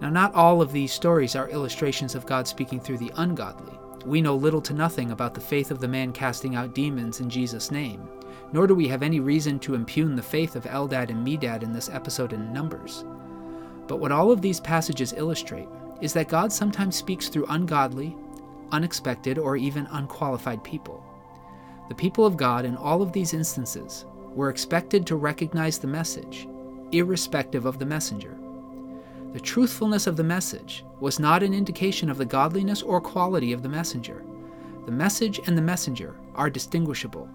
Now, 0.00 0.10
not 0.10 0.32
all 0.32 0.62
of 0.62 0.70
these 0.70 0.92
stories 0.92 1.34
are 1.34 1.48
illustrations 1.48 2.14
of 2.14 2.24
God 2.24 2.46
speaking 2.46 2.78
through 2.78 2.98
the 2.98 3.10
ungodly. 3.16 3.76
We 4.06 4.22
know 4.22 4.36
little 4.36 4.60
to 4.60 4.72
nothing 4.72 5.10
about 5.10 5.34
the 5.34 5.40
faith 5.40 5.72
of 5.72 5.80
the 5.80 5.88
man 5.88 6.12
casting 6.12 6.54
out 6.54 6.72
demons 6.72 7.18
in 7.18 7.28
Jesus' 7.28 7.72
name, 7.72 8.08
nor 8.52 8.68
do 8.68 8.76
we 8.76 8.86
have 8.86 9.02
any 9.02 9.18
reason 9.18 9.58
to 9.60 9.74
impugn 9.74 10.14
the 10.14 10.22
faith 10.22 10.54
of 10.54 10.66
Eldad 10.66 11.10
and 11.10 11.26
Medad 11.26 11.64
in 11.64 11.72
this 11.72 11.88
episode 11.88 12.32
in 12.32 12.52
Numbers. 12.52 13.04
But 13.88 13.98
what 13.98 14.12
all 14.12 14.30
of 14.30 14.40
these 14.40 14.60
passages 14.60 15.14
illustrate 15.14 15.66
is 16.00 16.12
that 16.12 16.28
God 16.28 16.52
sometimes 16.52 16.94
speaks 16.94 17.28
through 17.28 17.46
ungodly, 17.48 18.16
unexpected, 18.72 19.38
or 19.38 19.56
even 19.56 19.86
unqualified 19.90 20.62
people. 20.64 21.04
The 21.88 21.94
people 21.94 22.24
of 22.24 22.36
God 22.36 22.64
in 22.64 22.76
all 22.76 23.02
of 23.02 23.12
these 23.12 23.34
instances 23.34 24.04
were 24.34 24.50
expected 24.50 25.06
to 25.06 25.16
recognize 25.16 25.78
the 25.78 25.88
message, 25.88 26.46
irrespective 26.92 27.66
of 27.66 27.78
the 27.78 27.86
messenger. 27.86 28.36
The 29.32 29.40
truthfulness 29.40 30.06
of 30.06 30.16
the 30.16 30.24
message 30.24 30.84
was 31.00 31.18
not 31.18 31.42
an 31.42 31.54
indication 31.54 32.10
of 32.10 32.18
the 32.18 32.24
godliness 32.24 32.82
or 32.82 33.00
quality 33.00 33.52
of 33.52 33.62
the 33.62 33.68
messenger. 33.68 34.24
The 34.86 34.92
message 34.92 35.40
and 35.46 35.56
the 35.56 35.62
messenger 35.62 36.16
are 36.34 36.50
distinguishable. 36.50 37.28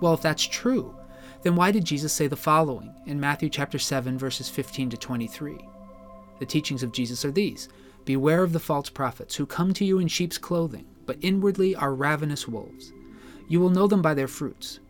Well, 0.00 0.14
if 0.14 0.22
that's 0.22 0.42
true, 0.42 0.94
then 1.42 1.56
why 1.56 1.70
did 1.70 1.84
Jesus 1.84 2.12
say 2.12 2.26
the 2.26 2.36
following 2.36 2.94
in 3.06 3.18
Matthew 3.18 3.48
chapter 3.48 3.78
7 3.78 4.18
verses 4.18 4.48
15 4.48 4.90
to 4.90 4.96
23? 4.96 5.58
The 6.38 6.46
teachings 6.46 6.82
of 6.82 6.92
Jesus 6.92 7.24
are 7.24 7.30
these: 7.30 7.68
Beware 8.10 8.42
of 8.42 8.52
the 8.52 8.58
false 8.58 8.90
prophets 8.90 9.36
who 9.36 9.46
come 9.46 9.72
to 9.72 9.84
you 9.84 10.00
in 10.00 10.08
sheep's 10.08 10.36
clothing, 10.36 10.84
but 11.06 11.16
inwardly 11.20 11.76
are 11.76 11.94
ravenous 11.94 12.48
wolves. 12.48 12.92
You 13.46 13.60
will 13.60 13.70
know 13.70 13.86
them 13.86 14.02
by 14.02 14.14
their 14.14 14.26
fruits. 14.26 14.80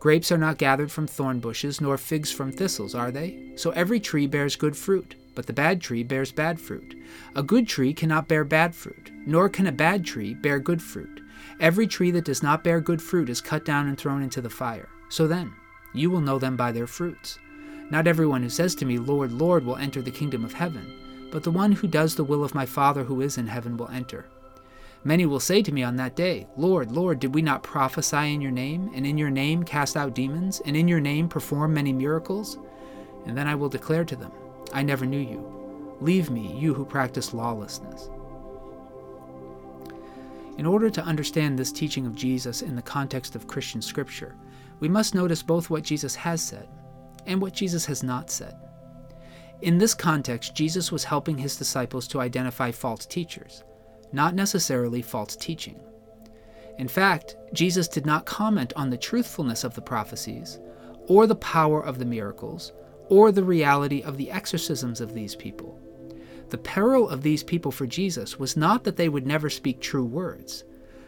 Grapes 0.00 0.32
are 0.32 0.36
not 0.36 0.58
gathered 0.58 0.90
from 0.90 1.06
thorn 1.06 1.38
bushes, 1.38 1.80
nor 1.80 1.96
figs 1.96 2.32
from 2.32 2.50
thistles, 2.50 2.92
are 2.92 3.12
they? 3.12 3.52
So 3.54 3.70
every 3.70 4.00
tree 4.00 4.26
bears 4.26 4.56
good 4.56 4.76
fruit, 4.76 5.14
but 5.36 5.46
the 5.46 5.52
bad 5.52 5.80
tree 5.80 6.02
bears 6.02 6.32
bad 6.32 6.58
fruit. 6.58 6.96
A 7.36 7.42
good 7.44 7.68
tree 7.68 7.94
cannot 7.94 8.26
bear 8.26 8.42
bad 8.42 8.74
fruit, 8.74 9.12
nor 9.24 9.48
can 9.48 9.68
a 9.68 9.72
bad 9.72 10.04
tree 10.04 10.34
bear 10.34 10.58
good 10.58 10.82
fruit. 10.82 11.20
Every 11.60 11.86
tree 11.86 12.10
that 12.10 12.24
does 12.24 12.42
not 12.42 12.64
bear 12.64 12.80
good 12.80 13.00
fruit 13.00 13.30
is 13.30 13.40
cut 13.40 13.64
down 13.64 13.86
and 13.86 13.96
thrown 13.96 14.24
into 14.24 14.40
the 14.40 14.50
fire. 14.50 14.88
So 15.08 15.28
then, 15.28 15.52
you 15.94 16.10
will 16.10 16.20
know 16.20 16.40
them 16.40 16.56
by 16.56 16.72
their 16.72 16.88
fruits. 16.88 17.38
Not 17.92 18.08
everyone 18.08 18.42
who 18.42 18.50
says 18.50 18.74
to 18.74 18.84
me, 18.84 18.98
Lord, 18.98 19.30
Lord, 19.30 19.64
will 19.64 19.76
enter 19.76 20.02
the 20.02 20.10
kingdom 20.10 20.44
of 20.44 20.52
heaven, 20.52 21.05
but 21.36 21.42
the 21.42 21.50
one 21.50 21.72
who 21.72 21.86
does 21.86 22.14
the 22.14 22.24
will 22.24 22.42
of 22.42 22.54
my 22.54 22.64
Father 22.64 23.04
who 23.04 23.20
is 23.20 23.36
in 23.36 23.46
heaven 23.46 23.76
will 23.76 23.90
enter. 23.90 24.24
Many 25.04 25.26
will 25.26 25.38
say 25.38 25.60
to 25.60 25.70
me 25.70 25.82
on 25.82 25.96
that 25.96 26.16
day, 26.16 26.46
Lord, 26.56 26.90
Lord, 26.90 27.20
did 27.20 27.34
we 27.34 27.42
not 27.42 27.62
prophesy 27.62 28.32
in 28.32 28.40
your 28.40 28.50
name, 28.50 28.90
and 28.94 29.06
in 29.06 29.18
your 29.18 29.28
name 29.28 29.62
cast 29.62 29.98
out 29.98 30.14
demons, 30.14 30.62
and 30.64 30.74
in 30.74 30.88
your 30.88 30.98
name 30.98 31.28
perform 31.28 31.74
many 31.74 31.92
miracles? 31.92 32.56
And 33.26 33.36
then 33.36 33.46
I 33.46 33.54
will 33.54 33.68
declare 33.68 34.02
to 34.06 34.16
them, 34.16 34.32
I 34.72 34.82
never 34.82 35.04
knew 35.04 35.20
you. 35.20 35.98
Leave 36.00 36.30
me, 36.30 36.56
you 36.58 36.72
who 36.72 36.86
practice 36.86 37.34
lawlessness. 37.34 38.08
In 40.56 40.64
order 40.64 40.88
to 40.88 41.04
understand 41.04 41.58
this 41.58 41.70
teaching 41.70 42.06
of 42.06 42.14
Jesus 42.14 42.62
in 42.62 42.76
the 42.76 42.80
context 42.80 43.36
of 43.36 43.46
Christian 43.46 43.82
scripture, 43.82 44.34
we 44.80 44.88
must 44.88 45.14
notice 45.14 45.42
both 45.42 45.68
what 45.68 45.82
Jesus 45.82 46.14
has 46.14 46.40
said 46.40 46.66
and 47.26 47.42
what 47.42 47.52
Jesus 47.52 47.84
has 47.84 48.02
not 48.02 48.30
said. 48.30 48.56
In 49.62 49.78
this 49.78 49.94
context, 49.94 50.54
Jesus 50.54 50.92
was 50.92 51.04
helping 51.04 51.38
his 51.38 51.56
disciples 51.56 52.06
to 52.08 52.20
identify 52.20 52.70
false 52.70 53.06
teachers 53.06 53.62
not 54.12 54.34
necessarily 54.34 55.02
false 55.02 55.36
teaching. 55.36 55.78
In 56.78 56.88
fact, 56.88 57.36
Jesus 57.52 57.88
did 57.88 58.04
not 58.04 58.26
comment 58.26 58.72
on 58.76 58.90
the 58.90 58.96
truthfulness 58.96 59.64
of 59.64 59.74
the 59.74 59.82
prophecies, 59.82 60.58
or 61.06 61.26
the 61.26 61.36
power 61.36 61.80
of 61.80 61.98
the 61.98 62.04
miracles, 62.04 62.72
or 63.08 63.30
the 63.30 63.44
reality 63.44 64.02
of 64.02 64.16
the 64.16 64.30
exorcisms 64.30 65.00
of 65.00 65.14
these 65.14 65.34
people. 65.34 65.80
The 66.50 66.58
peril 66.58 67.08
of 67.08 67.22
these 67.22 67.42
people 67.42 67.72
for 67.72 67.86
Jesus 67.86 68.38
was 68.38 68.56
not 68.56 68.84
that 68.84 68.96
they 68.96 69.08
would 69.08 69.26
never 69.26 69.50
speak 69.50 69.80
true 69.80 70.04
words, 70.04 70.64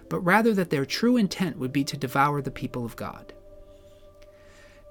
but 0.08 0.20
rather 0.20 0.54
that 0.54 0.70
their 0.70 0.86
true 0.86 1.16
intent 1.16 1.58
would 1.58 1.72
be 1.72 1.84
to 1.84 1.96
devour 1.96 2.40
the 2.40 2.50
people 2.50 2.84
of 2.84 2.96
God. 2.96 3.32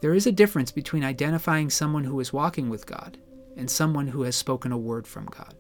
There 0.02 0.14
is 0.14 0.28
a 0.28 0.32
difference 0.32 0.72
between 0.72 1.04
identifying 1.04 1.70
someone 1.70 2.04
who 2.04 2.20
is 2.20 2.32
walking 2.32 2.70
with 2.70 2.86
God 2.86 3.18
and 3.58 3.70
someone 3.70 4.08
who 4.08 4.22
has 4.22 4.36
spoken 4.36 4.72
a 4.72 4.78
word 4.78 5.08
from 5.08 5.26
God. 5.26 5.56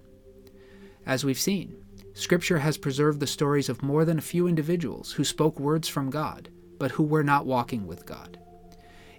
As 1.06 1.26
we've 1.26 1.40
seen, 1.40 1.76
Scripture 2.14 2.60
has 2.60 2.78
preserved 2.78 3.20
the 3.20 3.28
stories 3.28 3.70
of 3.70 3.84
more 3.84 4.06
than 4.06 4.18
a 4.18 4.22
few 4.22 4.48
individuals 4.48 5.12
who 5.12 5.24
spoke 5.24 5.60
words 5.60 5.88
from 5.88 6.10
God, 6.10 6.50
but 6.80 6.92
who 6.92 7.04
were 7.04 7.24
not 7.24 7.46
walking 7.46 7.86
with 7.86 8.06
God. 8.06 8.40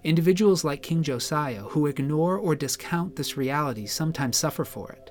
Individuals 0.05 0.65
like 0.65 0.83
King 0.83 1.03
Josiah, 1.03 1.63
who 1.63 1.87
ignore 1.87 2.37
or 2.37 2.55
discount 2.55 3.17
this 3.17 3.37
reality, 3.37 3.87
sometimes 3.87 4.37
suffer 4.37 4.65
for 4.65 4.93
it. 4.93 5.11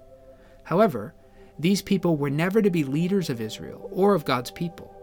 However, 0.64 1.14
these 1.60 1.82
people 1.82 2.18
were 2.18 2.30
never 2.30 2.62
to 2.62 2.70
be 2.70 2.84
leaders 2.84 3.30
of 3.30 3.42
Israel 3.42 3.90
or 3.92 4.14
of 4.14 4.26
God's 4.26 4.52
people. 4.52 4.94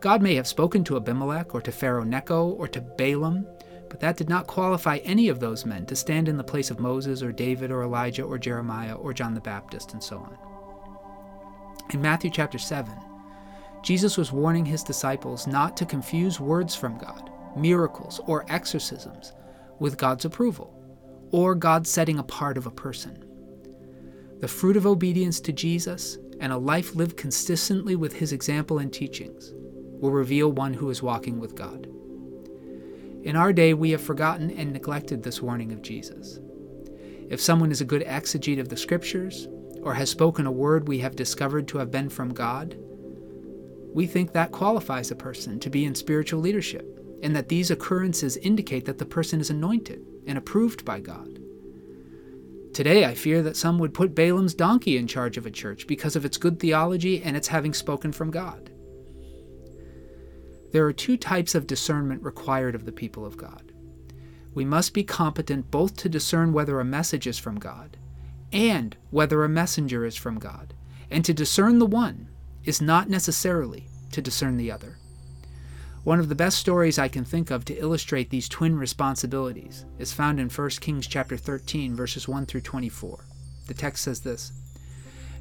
God 0.00 0.20
may 0.20 0.34
have 0.34 0.46
spoken 0.46 0.84
to 0.84 0.96
Abimelech 0.96 1.54
or 1.54 1.62
to 1.62 1.72
Pharaoh 1.72 2.04
Necho 2.04 2.48
or 2.48 2.68
to 2.68 2.80
Balaam, 2.80 3.46
but 3.94 4.00
that 4.00 4.16
did 4.16 4.28
not 4.28 4.48
qualify 4.48 4.96
any 5.04 5.28
of 5.28 5.38
those 5.38 5.64
men 5.64 5.86
to 5.86 5.94
stand 5.94 6.28
in 6.28 6.36
the 6.36 6.42
place 6.42 6.68
of 6.68 6.80
Moses 6.80 7.22
or 7.22 7.30
David 7.30 7.70
or 7.70 7.84
Elijah 7.84 8.24
or 8.24 8.38
Jeremiah 8.38 8.94
or 8.94 9.14
John 9.14 9.34
the 9.34 9.40
Baptist 9.40 9.92
and 9.92 10.02
so 10.02 10.16
on. 10.16 10.36
In 11.90 12.02
Matthew 12.02 12.28
chapter 12.28 12.58
7, 12.58 12.92
Jesus 13.84 14.18
was 14.18 14.32
warning 14.32 14.66
his 14.66 14.82
disciples 14.82 15.46
not 15.46 15.76
to 15.76 15.86
confuse 15.86 16.40
words 16.40 16.74
from 16.74 16.98
God, 16.98 17.30
miracles, 17.56 18.20
or 18.26 18.44
exorcisms 18.48 19.32
with 19.78 19.96
God's 19.96 20.24
approval, 20.24 20.74
or 21.30 21.54
God's 21.54 21.88
setting 21.88 22.18
apart 22.18 22.58
of 22.58 22.66
a 22.66 22.72
person. 22.72 23.24
The 24.40 24.48
fruit 24.48 24.76
of 24.76 24.88
obedience 24.88 25.38
to 25.42 25.52
Jesus 25.52 26.18
and 26.40 26.52
a 26.52 26.58
life 26.58 26.96
lived 26.96 27.16
consistently 27.16 27.94
with 27.94 28.14
his 28.14 28.32
example 28.32 28.78
and 28.80 28.92
teachings 28.92 29.52
will 30.00 30.10
reveal 30.10 30.50
one 30.50 30.74
who 30.74 30.90
is 30.90 31.00
walking 31.00 31.38
with 31.38 31.54
God. 31.54 31.93
In 33.24 33.36
our 33.36 33.54
day, 33.54 33.72
we 33.72 33.90
have 33.92 34.02
forgotten 34.02 34.50
and 34.50 34.70
neglected 34.70 35.22
this 35.22 35.40
warning 35.40 35.72
of 35.72 35.80
Jesus. 35.80 36.40
If 37.30 37.40
someone 37.40 37.70
is 37.70 37.80
a 37.80 37.86
good 37.86 38.02
exegete 38.02 38.60
of 38.60 38.68
the 38.68 38.76
scriptures, 38.76 39.48
or 39.80 39.94
has 39.94 40.10
spoken 40.10 40.46
a 40.46 40.52
word 40.52 40.86
we 40.86 40.98
have 40.98 41.16
discovered 41.16 41.66
to 41.68 41.78
have 41.78 41.90
been 41.90 42.10
from 42.10 42.34
God, 42.34 42.76
we 43.94 44.06
think 44.06 44.32
that 44.32 44.52
qualifies 44.52 45.10
a 45.10 45.16
person 45.16 45.58
to 45.60 45.70
be 45.70 45.86
in 45.86 45.94
spiritual 45.94 46.40
leadership, 46.40 47.00
and 47.22 47.34
that 47.34 47.48
these 47.48 47.70
occurrences 47.70 48.36
indicate 48.36 48.84
that 48.84 48.98
the 48.98 49.06
person 49.06 49.40
is 49.40 49.48
anointed 49.48 50.04
and 50.26 50.36
approved 50.36 50.84
by 50.84 51.00
God. 51.00 51.40
Today, 52.74 53.06
I 53.06 53.14
fear 53.14 53.40
that 53.40 53.56
some 53.56 53.78
would 53.78 53.94
put 53.94 54.14
Balaam's 54.14 54.52
donkey 54.52 54.98
in 54.98 55.06
charge 55.06 55.38
of 55.38 55.46
a 55.46 55.50
church 55.50 55.86
because 55.86 56.14
of 56.14 56.26
its 56.26 56.36
good 56.36 56.60
theology 56.60 57.22
and 57.22 57.38
its 57.38 57.48
having 57.48 57.72
spoken 57.72 58.12
from 58.12 58.30
God. 58.30 58.70
There 60.74 60.86
are 60.86 60.92
two 60.92 61.16
types 61.16 61.54
of 61.54 61.68
discernment 61.68 62.24
required 62.24 62.74
of 62.74 62.84
the 62.84 62.90
people 62.90 63.24
of 63.24 63.36
God. 63.36 63.70
We 64.54 64.64
must 64.64 64.92
be 64.92 65.04
competent 65.04 65.70
both 65.70 65.96
to 65.98 66.08
discern 66.08 66.52
whether 66.52 66.80
a 66.80 66.84
message 66.84 67.28
is 67.28 67.38
from 67.38 67.60
God 67.60 67.96
and 68.52 68.96
whether 69.10 69.44
a 69.44 69.48
messenger 69.48 70.04
is 70.04 70.16
from 70.16 70.40
God. 70.40 70.74
And 71.12 71.24
to 71.26 71.32
discern 71.32 71.78
the 71.78 71.86
one 71.86 72.28
is 72.64 72.82
not 72.82 73.08
necessarily 73.08 73.86
to 74.10 74.20
discern 74.20 74.56
the 74.56 74.72
other. 74.72 74.98
One 76.02 76.18
of 76.18 76.28
the 76.28 76.34
best 76.34 76.58
stories 76.58 76.98
I 76.98 77.06
can 77.06 77.24
think 77.24 77.52
of 77.52 77.64
to 77.66 77.78
illustrate 77.78 78.30
these 78.30 78.48
twin 78.48 78.76
responsibilities 78.76 79.84
is 80.00 80.12
found 80.12 80.40
in 80.40 80.48
1 80.48 80.70
Kings 80.80 81.06
chapter 81.06 81.36
13 81.36 81.94
verses 81.94 82.26
1 82.26 82.46
through 82.46 82.62
24. 82.62 83.24
The 83.68 83.74
text 83.74 84.02
says 84.02 84.22
this: 84.22 84.50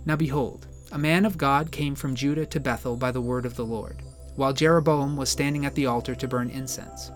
Now 0.06 0.16
behold, 0.16 0.68
a 0.92 1.00
man 1.00 1.26
of 1.26 1.40
God 1.40 1.72
came 1.72 1.96
from 1.96 2.14
Judah 2.14 2.46
to 2.46 2.60
Bethel 2.60 2.96
by 2.96 3.10
the 3.10 3.20
word 3.20 3.48
of 3.48 3.56
the 3.56 3.66
Lord, 3.66 4.04
while 4.36 4.54
Jeroboam 4.54 5.16
was 5.16 5.30
standing 5.30 5.66
at 5.66 5.76
the 5.76 5.86
altar 5.86 6.16
to 6.16 6.28
burn 6.28 6.50
incense. 6.50 7.12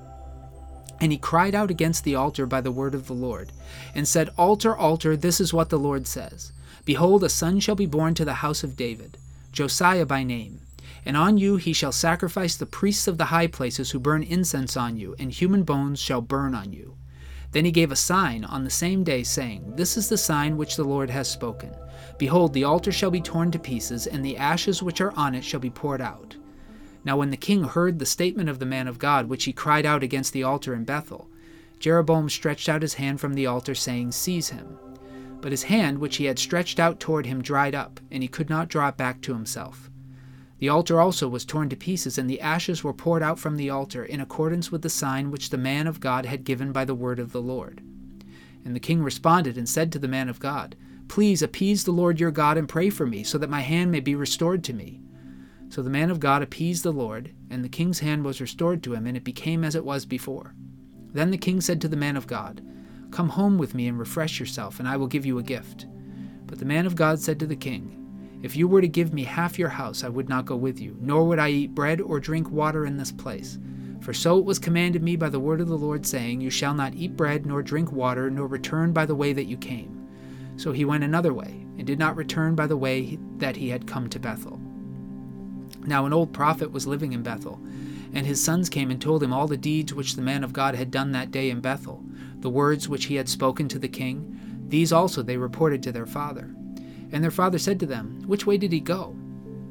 And 1.00 1.12
he 1.12 1.18
cried 1.18 1.54
out 1.54 1.70
against 1.70 2.04
the 2.04 2.16
altar 2.16 2.46
by 2.46 2.62
the 2.62 2.72
word 2.72 2.96
of 2.96 3.08
the 3.08 3.14
Lord, 3.14 3.52
and 3.94 4.08
said, 4.08 4.30
Altar, 4.38 4.76
altar, 4.76 5.16
this 5.16 5.40
is 5.40 5.54
what 5.54 5.70
the 5.70 5.80
Lord 5.80 6.08
says 6.08 6.52
Behold, 6.86 7.24
a 7.24 7.30
son 7.30 7.60
shall 7.60 7.76
be 7.76 7.86
born 7.86 8.14
to 8.16 8.26
the 8.26 8.36
house 8.36 8.64
of 8.64 8.76
David, 8.76 9.18
Josiah 9.52 10.06
by 10.06 10.24
name. 10.24 10.62
And 11.06 11.16
on 11.16 11.38
you 11.38 11.58
he 11.58 11.74
shall 11.74 11.92
sacrifice 11.92 12.56
the 12.56 12.66
priests 12.66 13.08
of 13.08 13.18
the 13.18 13.26
high 13.26 13.48
places 13.48 13.92
who 13.92 14.00
burn 14.00 14.24
incense 14.24 14.76
on 14.76 14.98
you, 14.98 15.16
and 15.20 15.32
human 15.32 15.64
bones 15.64 16.00
shall 16.00 16.22
burn 16.22 16.54
on 16.54 16.74
you. 16.74 16.96
Then 17.52 17.66
he 17.66 17.72
gave 17.72 17.92
a 17.92 17.96
sign 17.96 18.44
on 18.44 18.64
the 18.64 18.70
same 18.70 19.04
day, 19.04 19.24
saying, 19.24 19.76
This 19.76 19.98
is 19.98 20.10
the 20.10 20.18
sign 20.18 20.58
which 20.58 20.76
the 20.76 20.84
Lord 20.84 21.10
has 21.10 21.30
spoken. 21.30 21.74
Behold, 22.18 22.54
the 22.54 22.64
altar 22.64 22.92
shall 22.92 23.12
be 23.12 23.22
torn 23.22 23.52
to 23.52 23.60
pieces, 23.60 24.08
and 24.08 24.24
the 24.24 24.38
ashes 24.38 24.84
which 24.84 25.02
are 25.02 25.12
on 25.12 25.34
it 25.34 25.44
shall 25.44 25.60
be 25.60 25.70
poured 25.70 26.02
out. 26.02 26.36
Now, 27.08 27.16
when 27.16 27.30
the 27.30 27.38
king 27.38 27.64
heard 27.64 28.00
the 28.00 28.06
statement 28.06 28.50
of 28.50 28.60
the 28.60 28.66
man 28.66 28.86
of 28.86 29.00
God, 29.00 29.30
which 29.30 29.46
he 29.46 29.54
cried 29.54 29.86
out 29.86 30.04
against 30.04 30.34
the 30.34 30.44
altar 30.44 30.74
in 30.74 30.84
Bethel, 30.84 31.30
Jeroboam 31.80 32.28
stretched 32.28 32.68
out 32.68 32.82
his 32.82 32.96
hand 32.96 33.22
from 33.22 33.34
the 33.34 33.46
altar, 33.46 33.74
saying, 33.76 34.12
Seize 34.12 34.50
him. 34.50 34.78
But 35.40 35.54
his 35.54 35.64
hand, 35.64 36.00
which 36.00 36.18
he 36.18 36.26
had 36.26 36.38
stretched 36.38 36.82
out 36.82 37.00
toward 37.00 37.26
him, 37.26 37.42
dried 37.42 37.74
up, 37.74 38.02
and 38.12 38.22
he 38.22 38.28
could 38.28 38.50
not 38.50 38.68
draw 38.68 38.90
it 38.90 38.98
back 38.98 39.22
to 39.22 39.34
himself. 39.34 39.90
The 40.60 40.68
altar 40.68 41.00
also 41.00 41.30
was 41.30 41.46
torn 41.46 41.70
to 41.70 41.78
pieces, 41.78 42.18
and 42.18 42.30
the 42.30 42.42
ashes 42.42 42.84
were 42.84 42.92
poured 42.92 43.24
out 43.24 43.40
from 43.40 43.56
the 43.56 43.70
altar, 43.70 44.04
in 44.04 44.20
accordance 44.20 44.70
with 44.70 44.82
the 44.82 44.90
sign 44.90 45.32
which 45.32 45.50
the 45.50 45.58
man 45.58 45.88
of 45.88 46.02
God 46.02 46.26
had 46.26 46.44
given 46.44 46.74
by 46.74 46.84
the 46.84 46.94
word 46.94 47.20
of 47.20 47.32
the 47.32 47.42
Lord. 47.42 47.82
And 48.66 48.76
the 48.76 48.82
king 48.82 49.02
responded 49.02 49.58
and 49.58 49.70
said 49.70 49.94
to 49.94 50.00
the 50.00 50.10
man 50.10 50.28
of 50.28 50.42
God, 50.42 50.76
Please 51.08 51.42
appease 51.42 51.86
the 51.86 51.92
Lord 51.92 52.20
your 52.20 52.32
God 52.32 52.58
and 52.58 52.68
pray 52.68 52.90
for 52.90 53.06
me, 53.06 53.24
so 53.24 53.38
that 53.38 53.50
my 53.50 53.62
hand 53.62 53.94
may 53.94 54.02
be 54.02 54.14
restored 54.14 54.62
to 54.66 54.74
me. 54.74 55.00
So 55.70 55.82
the 55.82 55.90
man 55.90 56.10
of 56.10 56.20
God 56.20 56.42
appeased 56.42 56.84
the 56.84 56.92
Lord, 56.92 57.34
and 57.50 57.64
the 57.64 57.70
king's 57.70 58.00
hand 58.00 58.24
was 58.24 58.42
restored 58.42 58.82
to 58.84 58.94
him, 58.94 59.06
and 59.06 59.18
it 59.18 59.24
became 59.24 59.64
as 59.64 59.76
it 59.76 59.86
was 59.86 60.06
before. 60.06 60.54
Then 61.14 61.32
the 61.32 61.38
king 61.38 61.62
said 61.62 61.82
to 61.82 61.88
the 61.88 61.98
man 61.98 62.16
of 62.16 62.28
God, 62.28 62.62
Come 63.12 63.30
home 63.30 63.58
with 63.58 63.74
me 63.74 63.88
and 63.88 63.98
refresh 63.98 64.40
yourself, 64.40 64.80
and 64.80 64.88
I 64.88 64.98
will 64.98 65.08
give 65.08 65.26
you 65.26 65.40
a 65.40 65.44
gift. 65.44 65.86
But 66.46 66.60
the 66.60 66.66
man 66.66 66.86
of 66.86 66.96
God 66.96 67.20
said 67.20 67.40
to 67.40 67.48
the 67.48 67.56
king, 67.56 68.40
If 68.44 68.56
you 68.56 68.68
were 68.68 68.82
to 68.82 68.88
give 68.88 69.14
me 69.14 69.24
half 69.24 69.60
your 69.60 69.70
house, 69.70 70.04
I 70.04 70.10
would 70.10 70.30
not 70.30 70.46
go 70.46 70.56
with 70.56 70.80
you, 70.80 70.98
nor 71.02 71.26
would 71.26 71.40
I 71.40 71.50
eat 71.50 71.76
bread 71.76 72.00
or 72.02 72.20
drink 72.20 72.50
water 72.50 72.86
in 72.86 72.98
this 72.98 73.12
place. 73.12 73.58
For 74.00 74.14
so 74.14 74.38
it 74.38 74.46
was 74.46 74.60
commanded 74.60 75.04
me 75.04 75.16
by 75.16 75.30
the 75.30 75.40
word 75.40 75.60
of 75.60 75.68
the 75.68 75.78
Lord, 75.78 76.06
saying, 76.06 76.40
You 76.40 76.50
shall 76.50 76.74
not 76.74 76.94
eat 76.94 77.18
bread, 77.18 77.46
nor 77.46 77.62
drink 77.62 77.92
water, 77.92 78.30
nor 78.30 78.48
return 78.48 78.94
by 78.94 79.06
the 79.06 79.16
way 79.16 79.34
that 79.34 79.46
you 79.46 79.58
came. 79.58 80.08
So 80.56 80.72
he 80.72 80.86
went 80.86 81.04
another 81.04 81.34
way, 81.34 81.66
and 81.78 81.86
did 81.86 82.00
not 82.00 82.16
return 82.16 82.56
by 82.56 82.68
the 82.68 82.78
way 82.78 83.18
that 83.38 83.58
he 83.58 83.70
had 83.70 83.88
come 83.88 84.10
to 84.10 84.20
Bethel. 84.20 84.62
Now 85.88 86.06
an 86.06 86.14
old 86.14 86.34
prophet 86.34 86.72
was 86.72 86.86
living 86.86 87.14
in 87.14 87.24
Bethel, 87.24 87.62
and 88.14 88.28
his 88.28 88.44
sons 88.44 88.70
came 88.70 88.92
and 88.92 89.02
told 89.02 89.24
him 89.24 89.32
all 89.32 89.48
the 89.48 89.56
deeds 89.56 89.94
which 89.94 90.16
the 90.16 90.22
man 90.22 90.44
of 90.44 90.52
God 90.52 90.76
had 90.76 90.92
done 90.92 91.14
that 91.14 91.32
day 91.32 91.50
in 91.50 91.62
Bethel, 91.62 92.04
the 92.40 92.50
words 92.50 92.90
which 92.90 93.06
he 93.06 93.16
had 93.16 93.30
spoken 93.30 93.70
to 93.70 93.80
the 93.80 93.88
king. 93.88 94.66
These 94.68 94.92
also 94.92 95.22
they 95.22 95.38
reported 95.38 95.82
to 95.84 95.94
their 95.94 96.06
father. 96.06 96.54
And 97.12 97.24
their 97.24 97.32
father 97.32 97.58
said 97.58 97.80
to 97.80 97.86
them, 97.86 98.22
Which 98.28 98.46
way 98.46 98.58
did 98.58 98.74
he 98.74 98.82
go? 98.82 99.16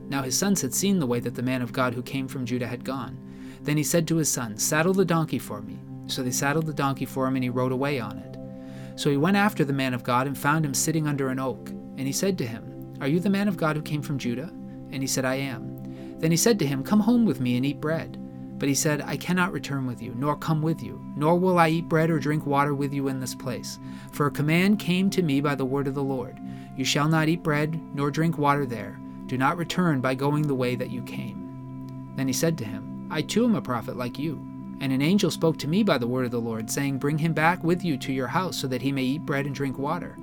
Now 0.09 0.23
his 0.23 0.39
sons 0.39 0.63
had 0.63 0.73
seen 0.73 0.99
the 0.99 1.07
way 1.07 1.21
that 1.21 1.35
the 1.35 1.43
man 1.43 1.61
of 1.61 1.73
God 1.73 1.93
who 1.93 2.03
came 2.03 2.29
from 2.29 2.47
Judah 2.47 2.67
had 2.67 2.83
gone. 2.83 3.19
Then 3.63 3.77
he 3.77 3.85
said 3.85 4.09
to 4.09 4.17
his 4.17 4.31
sons, 4.31 4.63
Saddle 4.63 4.95
the 4.95 5.05
donkey 5.05 5.39
for 5.39 5.61
me. 5.61 5.79
So 6.07 6.23
they 6.23 6.31
saddled 6.31 6.67
the 6.67 6.73
donkey 6.73 7.05
for 7.05 7.27
him, 7.27 7.35
and 7.37 7.45
he 7.45 7.51
rode 7.51 7.73
away 7.73 8.01
on 8.01 8.19
it. 8.19 8.99
So 8.99 9.11
he 9.11 9.19
went 9.19 9.37
after 9.37 9.65
the 9.65 9.73
man 9.73 9.93
of 9.93 10.05
God 10.05 10.27
and 10.27 10.39
found 10.39 10.65
him 10.65 10.73
sitting 10.73 11.07
under 11.07 11.29
an 11.29 11.39
oak. 11.41 11.69
And 11.69 12.07
he 12.07 12.13
said 12.13 12.39
to 12.39 12.47
him, 12.47 12.95
Are 13.01 13.09
you 13.09 13.21
the 13.21 13.29
man 13.29 13.49
of 13.49 13.59
God 13.59 13.77
who 13.77 13.83
came 13.83 14.01
from 14.01 14.19
Judah? 14.19 14.51
And 14.93 15.03
he 15.03 15.07
said, 15.07 15.25
I 15.27 15.35
am. 15.35 15.76
Then 16.19 16.31
he 16.31 16.37
said 16.37 16.59
to 16.59 16.67
him, 16.67 16.83
Come 16.83 17.01
home 17.01 17.25
with 17.25 17.41
me 17.41 17.57
and 17.57 17.67
eat 17.67 17.81
bread. 17.81 18.19
But 18.59 18.69
he 18.69 18.75
said, 18.75 19.03
I 19.03 19.17
cannot 19.17 19.53
return 19.53 19.87
with 19.87 20.01
you, 20.01 20.15
nor 20.17 20.37
come 20.37 20.63
with 20.63 20.83
you, 20.83 21.05
nor 21.15 21.39
will 21.39 21.59
I 21.59 21.69
eat 21.69 21.89
bread 21.89 22.09
or 22.09 22.19
drink 22.19 22.47
water 22.47 22.75
with 22.75 22.93
you 22.93 23.09
in 23.09 23.21
this 23.21 23.35
place. 23.35 23.79
For 24.13 24.27
a 24.27 24.31
command 24.31 24.79
came 24.79 25.11
to 25.11 25.23
me 25.23 25.43
by 25.43 25.55
the 25.55 25.65
word 25.67 25.87
of 25.87 25.95
the 25.95 26.03
Lord 26.03 26.39
You 26.77 26.85
shall 26.85 27.09
not 27.09 27.29
eat 27.29 27.43
bread, 27.43 27.81
nor 27.95 28.11
drink 28.11 28.39
water 28.39 28.65
there. 28.65 28.99
Do 29.27 29.37
not 29.37 29.59
return 29.59 30.01
by 30.01 30.15
going 30.15 30.47
the 30.47 30.55
way 30.55 30.75
that 30.75 30.91
you 30.91 31.03
came. 31.03 32.13
Then 32.17 32.27
he 32.27 32.33
said 32.33 32.57
to 32.59 32.65
him, 32.65 33.09
I 33.11 33.23
too 33.23 33.45
am 33.45 33.55
a 33.55 33.63
prophet 33.63 33.97
like 33.97 34.19
you. 34.19 34.37
And 34.81 34.93
an 34.93 35.03
angel 35.03 35.31
spoke 35.31 35.59
to 35.59 35.69
me 35.69 35.83
by 35.83 35.99
the 35.99 36.07
word 36.07 36.27
of 36.27 36.31
the 36.31 36.41
Lord, 36.41 36.71
saying, 36.71 36.99
Bring 36.99 37.19
him 37.19 37.33
back 37.33 37.65
with 37.65 37.85
you 37.85 37.97
to 37.99 38.13
your 38.13 38.29
house, 38.29 38.57
so 38.57 38.67
that 38.69 38.83
he 38.83 38.93
may 38.93 39.03
eat 39.03 39.27
bread 39.27 39.47
and 39.47 39.55
drink 39.55 39.79
water. 39.79 40.17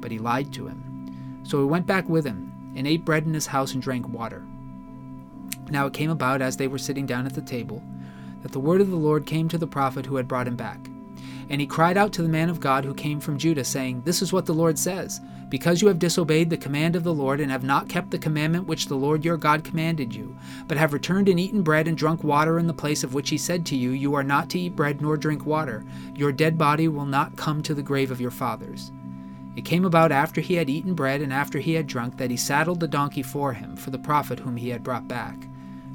But 0.00 0.10
he 0.10 0.18
lied 0.18 0.52
to 0.54 0.66
him. 0.66 1.42
So 1.42 1.58
he 1.58 1.64
went 1.64 1.86
back 1.86 2.08
with 2.08 2.24
him, 2.24 2.72
and 2.74 2.86
ate 2.86 3.04
bread 3.04 3.24
in 3.24 3.34
his 3.34 3.46
house 3.46 3.74
and 3.74 3.82
drank 3.82 4.08
water. 4.08 4.46
Now 5.70 5.86
it 5.86 5.94
came 5.94 6.10
about, 6.10 6.40
as 6.40 6.56
they 6.56 6.68
were 6.68 6.78
sitting 6.78 7.06
down 7.06 7.26
at 7.26 7.34
the 7.34 7.42
table, 7.42 7.82
that 8.42 8.52
the 8.52 8.60
word 8.60 8.80
of 8.80 8.90
the 8.90 8.96
Lord 8.96 9.26
came 9.26 9.48
to 9.48 9.58
the 9.58 9.66
prophet 9.66 10.06
who 10.06 10.16
had 10.16 10.28
brought 10.28 10.48
him 10.48 10.56
back. 10.56 10.78
And 11.50 11.60
he 11.60 11.66
cried 11.66 11.96
out 11.96 12.12
to 12.12 12.22
the 12.22 12.28
man 12.28 12.50
of 12.50 12.60
God 12.60 12.84
who 12.84 12.94
came 12.94 13.20
from 13.20 13.38
Judah, 13.38 13.64
saying, 13.64 14.02
This 14.04 14.20
is 14.20 14.32
what 14.32 14.46
the 14.46 14.54
Lord 14.54 14.78
says 14.78 15.20
Because 15.48 15.80
you 15.80 15.88
have 15.88 15.98
disobeyed 15.98 16.50
the 16.50 16.58
command 16.58 16.94
of 16.94 17.04
the 17.04 17.14
Lord, 17.14 17.40
and 17.40 17.50
have 17.50 17.64
not 17.64 17.88
kept 17.88 18.10
the 18.10 18.18
commandment 18.18 18.66
which 18.66 18.86
the 18.86 18.96
Lord 18.96 19.24
your 19.24 19.38
God 19.38 19.64
commanded 19.64 20.14
you, 20.14 20.36
but 20.66 20.76
have 20.76 20.92
returned 20.92 21.28
and 21.28 21.40
eaten 21.40 21.62
bread 21.62 21.88
and 21.88 21.96
drunk 21.96 22.22
water 22.22 22.58
in 22.58 22.66
the 22.66 22.74
place 22.74 23.02
of 23.02 23.14
which 23.14 23.30
he 23.30 23.38
said 23.38 23.64
to 23.66 23.76
you, 23.76 23.90
You 23.90 24.14
are 24.14 24.22
not 24.22 24.50
to 24.50 24.58
eat 24.58 24.76
bread 24.76 25.00
nor 25.00 25.16
drink 25.16 25.46
water, 25.46 25.84
your 26.14 26.32
dead 26.32 26.58
body 26.58 26.86
will 26.86 27.06
not 27.06 27.36
come 27.36 27.62
to 27.62 27.74
the 27.74 27.82
grave 27.82 28.10
of 28.10 28.20
your 28.20 28.30
fathers. 28.30 28.92
It 29.56 29.64
came 29.64 29.84
about 29.84 30.12
after 30.12 30.40
he 30.40 30.54
had 30.54 30.70
eaten 30.70 30.94
bread 30.94 31.20
and 31.20 31.32
after 31.32 31.58
he 31.58 31.72
had 31.72 31.88
drunk 31.88 32.18
that 32.18 32.30
he 32.30 32.36
saddled 32.36 32.78
the 32.78 32.86
donkey 32.86 33.22
for 33.22 33.54
him, 33.54 33.74
for 33.74 33.90
the 33.90 33.98
prophet 33.98 34.38
whom 34.38 34.56
he 34.56 34.68
had 34.68 34.84
brought 34.84 35.08
back. 35.08 35.48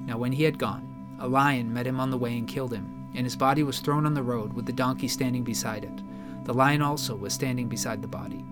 Now 0.05 0.17
when 0.17 0.31
he 0.31 0.43
had 0.43 0.57
gone, 0.57 1.17
a 1.19 1.27
lion 1.27 1.73
met 1.73 1.87
him 1.87 1.99
on 1.99 2.09
the 2.09 2.17
way 2.17 2.37
and 2.37 2.47
killed 2.47 2.73
him 2.73 3.03
and 3.15 3.25
his 3.25 3.35
body 3.35 3.63
was 3.63 3.79
thrown 3.79 4.05
on 4.05 4.13
the 4.13 4.23
road 4.23 4.53
with 4.53 4.65
the 4.65 4.73
donkey 4.73 5.07
standing 5.07 5.43
beside 5.43 5.83
it. 5.83 6.45
The 6.45 6.53
lion 6.53 6.81
also 6.81 7.15
was 7.15 7.33
standing 7.33 7.69
beside 7.69 8.01
the 8.01 8.07
body. 8.07 8.43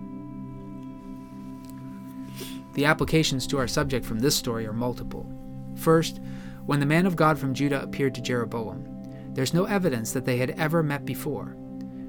The 2.74 2.86
applications 2.86 3.46
to 3.48 3.58
our 3.58 3.68
subject 3.68 4.06
from 4.06 4.20
this 4.20 4.36
story 4.36 4.66
are 4.66 4.72
multiple. 4.72 5.26
First, 5.76 6.20
when 6.64 6.80
the 6.80 6.86
man 6.86 7.06
of 7.06 7.16
God 7.16 7.38
from 7.38 7.54
Judah 7.54 7.82
appeared 7.82 8.14
to 8.14 8.22
Jeroboam, 8.22 8.86
there's 9.34 9.52
no 9.54 9.64
evidence 9.64 10.12
that 10.12 10.24
they 10.24 10.38
had 10.38 10.50
ever 10.50 10.82
met 10.82 11.04
before, 11.04 11.56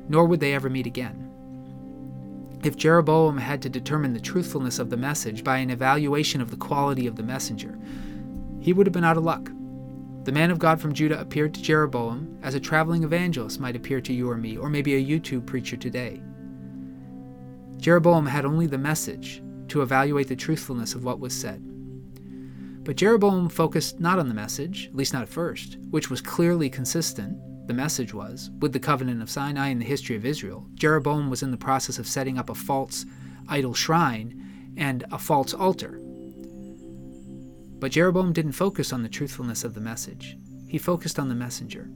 nor 0.08 0.26
would 0.26 0.40
they 0.40 0.54
ever 0.54 0.70
meet 0.70 0.86
again. 0.86 1.20
If 2.64 2.78
Jeroboam 2.78 3.38
had 3.38 3.62
to 3.64 3.70
determine 3.70 4.14
the 4.14 4.22
truthfulness 4.22 4.80
of 4.80 4.90
the 4.90 4.96
message 4.96 5.44
by 5.44 5.58
an 5.58 5.70
evaluation 5.70 6.40
of 6.40 6.50
the 6.50 6.58
quality 6.58 7.08
of 7.08 7.18
the 7.18 7.24
messenger, 7.24 7.78
he 8.64 8.72
would 8.72 8.88
have 8.88 8.94
been 8.94 9.04
out 9.04 9.18
of 9.18 9.26
luck. 9.26 9.52
The 10.24 10.32
man 10.32 10.50
of 10.50 10.58
God 10.58 10.80
from 10.80 10.94
Judah 10.94 11.20
appeared 11.20 11.54
to 11.54 11.62
Jeroboam 11.62 12.40
as 12.42 12.56
a 12.56 12.60
traveling 12.62 13.04
evangelist 13.04 13.60
might 13.60 13.76
appear 13.76 14.00
to 14.00 14.14
you 14.14 14.30
or 14.30 14.38
me, 14.38 14.56
or 14.56 14.70
maybe 14.70 14.96
a 14.96 15.06
YouTube 15.06 15.46
preacher 15.46 15.76
today. 15.76 16.22
Jeroboam 17.76 18.26
had 18.26 18.46
only 18.46 18.66
the 18.66 18.78
message 18.78 19.44
to 19.68 19.82
evaluate 19.82 20.30
the 20.30 20.36
truthfulness 20.38 20.96
of 20.96 21.04
what 21.04 21.20
was 21.20 21.34
said. 21.34 21.62
But 22.86 22.96
Jeroboam 22.96 23.50
focused 23.50 24.00
not 24.00 24.18
on 24.18 24.30
the 24.30 24.34
message, 24.34 24.88
at 24.88 24.96
least 24.96 25.12
not 25.12 25.24
at 25.24 25.30
first, 25.30 25.78
which 25.90 26.10
was 26.10 26.22
clearly 26.22 26.70
consistent, 26.70 27.38
the 27.68 27.74
message 27.74 28.14
was, 28.14 28.50
with 28.60 28.72
the 28.72 28.80
covenant 28.80 29.22
of 29.22 29.30
Sinai 29.30 29.68
and 29.68 29.82
the 29.82 29.86
history 29.86 30.16
of 30.16 30.26
Israel. 30.26 30.66
Jeroboam 30.76 31.30
was 31.30 31.44
in 31.44 31.52
the 31.52 31.58
process 31.58 32.00
of 32.00 32.08
setting 32.08 32.38
up 32.38 32.50
a 32.50 32.56
false 32.56 33.06
idol 33.50 33.74
shrine 33.74 34.74
and 34.78 35.04
a 35.12 35.20
false 35.20 35.54
altar. 35.54 36.00
But 37.84 37.92
Jeroboam 37.92 38.32
didn't 38.32 38.54
focus 38.54 38.94
on 38.94 39.04
the 39.04 39.10
truthfulness 39.10 39.66
of 39.66 39.74
the 39.74 39.82
message, 39.82 40.38
he 40.70 40.78
focused 40.78 41.20
on 41.20 41.28
the 41.28 41.36
messenger. 41.36 41.90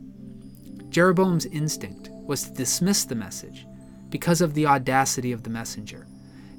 Jeroboam's 0.89 1.45
instinct 1.45 2.09
was 2.11 2.43
to 2.43 2.53
dismiss 2.53 3.05
the 3.05 3.15
message 3.15 3.65
because 4.09 4.41
of 4.41 4.53
the 4.53 4.65
audacity 4.65 5.31
of 5.31 5.43
the 5.43 5.49
messenger, 5.49 6.05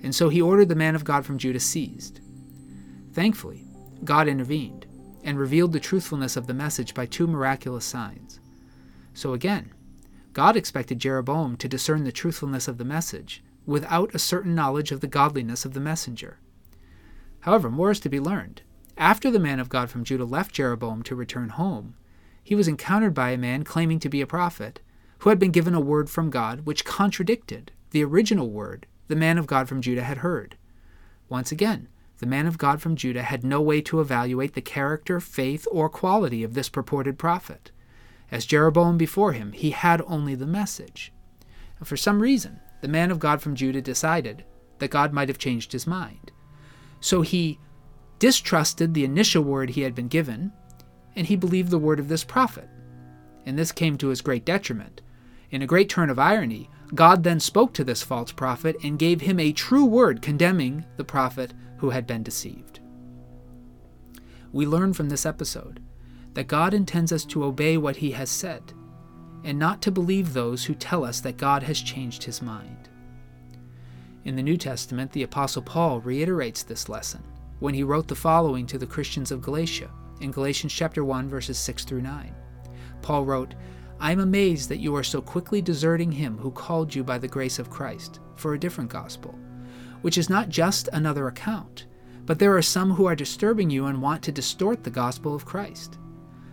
and 0.02 0.14
so 0.14 0.30
he 0.30 0.40
ordered 0.40 0.70
the 0.70 0.74
man 0.74 0.94
of 0.94 1.04
God 1.04 1.26
from 1.26 1.36
Judah 1.36 1.60
seized. 1.60 2.20
Thankfully, 3.12 3.66
God 4.02 4.28
intervened 4.28 4.86
and 5.22 5.38
revealed 5.38 5.74
the 5.74 5.78
truthfulness 5.78 6.34
of 6.34 6.46
the 6.46 6.54
message 6.54 6.94
by 6.94 7.04
two 7.04 7.26
miraculous 7.26 7.84
signs. 7.84 8.40
So 9.12 9.34
again, 9.34 9.74
God 10.32 10.56
expected 10.56 11.00
Jeroboam 11.00 11.58
to 11.58 11.68
discern 11.68 12.04
the 12.04 12.12
truthfulness 12.12 12.66
of 12.66 12.78
the 12.78 12.84
message 12.86 13.42
without 13.66 14.14
a 14.14 14.18
certain 14.18 14.54
knowledge 14.54 14.90
of 14.90 15.02
the 15.02 15.06
godliness 15.06 15.66
of 15.66 15.74
the 15.74 15.80
messenger. 15.80 16.38
However, 17.40 17.70
more 17.70 17.90
is 17.90 18.00
to 18.00 18.08
be 18.08 18.20
learned. 18.20 18.62
After 18.98 19.30
the 19.30 19.38
man 19.38 19.60
of 19.60 19.68
God 19.68 19.90
from 19.90 20.02
Judah 20.02 20.24
left 20.24 20.52
Jeroboam 20.52 21.04
to 21.04 21.14
return 21.14 21.50
home, 21.50 21.94
he 22.42 22.56
was 22.56 22.66
encountered 22.66 23.14
by 23.14 23.30
a 23.30 23.38
man 23.38 23.62
claiming 23.62 24.00
to 24.00 24.08
be 24.08 24.20
a 24.20 24.26
prophet, 24.26 24.80
who 25.20 25.30
had 25.30 25.38
been 25.38 25.52
given 25.52 25.72
a 25.72 25.80
word 25.80 26.10
from 26.10 26.30
God 26.30 26.66
which 26.66 26.84
contradicted 26.84 27.70
the 27.92 28.02
original 28.02 28.50
word 28.50 28.86
the 29.06 29.14
man 29.14 29.38
of 29.38 29.46
God 29.46 29.68
from 29.68 29.80
Judah 29.80 30.02
had 30.02 30.18
heard. 30.18 30.56
Once 31.28 31.52
again, 31.52 31.86
the 32.18 32.26
man 32.26 32.48
of 32.48 32.58
God 32.58 32.82
from 32.82 32.96
Judah 32.96 33.22
had 33.22 33.44
no 33.44 33.60
way 33.60 33.80
to 33.82 34.00
evaluate 34.00 34.54
the 34.54 34.60
character, 34.60 35.20
faith, 35.20 35.64
or 35.70 35.88
quality 35.88 36.42
of 36.42 36.54
this 36.54 36.68
purported 36.68 37.18
prophet. 37.18 37.70
As 38.32 38.46
Jeroboam 38.46 38.98
before 38.98 39.32
him, 39.32 39.52
he 39.52 39.70
had 39.70 40.02
only 40.08 40.34
the 40.34 40.46
message. 40.46 41.12
And 41.78 41.86
for 41.86 41.96
some 41.96 42.20
reason, 42.20 42.58
the 42.80 42.88
man 42.88 43.12
of 43.12 43.20
God 43.20 43.40
from 43.40 43.54
Judah 43.54 43.80
decided 43.80 44.44
that 44.80 44.90
God 44.90 45.12
might 45.12 45.28
have 45.28 45.38
changed 45.38 45.70
his 45.70 45.86
mind. 45.86 46.32
So 47.00 47.22
he 47.22 47.60
distrusted 48.18 48.94
the 48.94 49.04
initial 49.04 49.42
word 49.42 49.70
he 49.70 49.82
had 49.82 49.94
been 49.94 50.08
given, 50.08 50.52
and 51.16 51.26
he 51.26 51.36
believed 51.36 51.70
the 51.70 51.78
word 51.78 52.00
of 52.00 52.08
this 52.08 52.24
prophet. 52.24 52.68
And 53.46 53.58
this 53.58 53.72
came 53.72 53.96
to 53.98 54.08
his 54.08 54.20
great 54.20 54.44
detriment. 54.44 55.00
In 55.50 55.62
a 55.62 55.66
great 55.66 55.88
turn 55.88 56.10
of 56.10 56.18
irony, 56.18 56.68
God 56.94 57.22
then 57.22 57.40
spoke 57.40 57.72
to 57.74 57.84
this 57.84 58.02
false 58.02 58.32
prophet 58.32 58.76
and 58.82 58.98
gave 58.98 59.20
him 59.20 59.38
a 59.38 59.52
true 59.52 59.84
word 59.84 60.22
condemning 60.22 60.84
the 60.96 61.04
prophet 61.04 61.54
who 61.78 61.90
had 61.90 62.06
been 62.06 62.22
deceived. 62.22 62.80
We 64.52 64.66
learn 64.66 64.92
from 64.92 65.08
this 65.08 65.26
episode 65.26 65.82
that 66.34 66.46
God 66.46 66.74
intends 66.74 67.12
us 67.12 67.24
to 67.26 67.44
obey 67.44 67.76
what 67.76 67.96
he 67.96 68.12
has 68.12 68.30
said 68.30 68.72
and 69.44 69.58
not 69.58 69.80
to 69.82 69.90
believe 69.90 70.32
those 70.32 70.64
who 70.64 70.74
tell 70.74 71.04
us 71.04 71.20
that 71.20 71.36
God 71.36 71.62
has 71.62 71.80
changed 71.80 72.24
his 72.24 72.42
mind. 72.42 72.88
In 74.24 74.36
the 74.36 74.42
New 74.42 74.56
Testament, 74.56 75.12
the 75.12 75.22
Apostle 75.22 75.62
Paul 75.62 76.00
reiterates 76.00 76.62
this 76.62 76.88
lesson 76.88 77.22
when 77.60 77.74
he 77.74 77.82
wrote 77.82 78.08
the 78.08 78.14
following 78.14 78.66
to 78.66 78.78
the 78.78 78.86
Christians 78.86 79.30
of 79.30 79.42
Galatia 79.42 79.90
in 80.20 80.30
Galatians 80.30 80.72
chapter 80.72 81.04
1 81.04 81.28
verses 81.28 81.58
6 81.58 81.84
through 81.84 82.02
9. 82.02 82.34
Paul 83.02 83.24
wrote, 83.24 83.54
I 84.00 84.12
am 84.12 84.20
amazed 84.20 84.68
that 84.68 84.78
you 84.78 84.94
are 84.94 85.02
so 85.02 85.20
quickly 85.20 85.60
deserting 85.60 86.12
him 86.12 86.38
who 86.38 86.50
called 86.52 86.94
you 86.94 87.02
by 87.02 87.18
the 87.18 87.26
grace 87.26 87.58
of 87.58 87.70
Christ 87.70 88.20
for 88.36 88.54
a 88.54 88.58
different 88.58 88.90
gospel, 88.90 89.36
which 90.02 90.18
is 90.18 90.30
not 90.30 90.48
just 90.48 90.88
another 90.92 91.26
account, 91.26 91.86
but 92.24 92.38
there 92.38 92.56
are 92.56 92.62
some 92.62 92.92
who 92.92 93.06
are 93.06 93.16
disturbing 93.16 93.70
you 93.70 93.86
and 93.86 94.00
want 94.00 94.22
to 94.22 94.32
distort 94.32 94.84
the 94.84 94.90
gospel 94.90 95.34
of 95.34 95.44
Christ. 95.44 95.98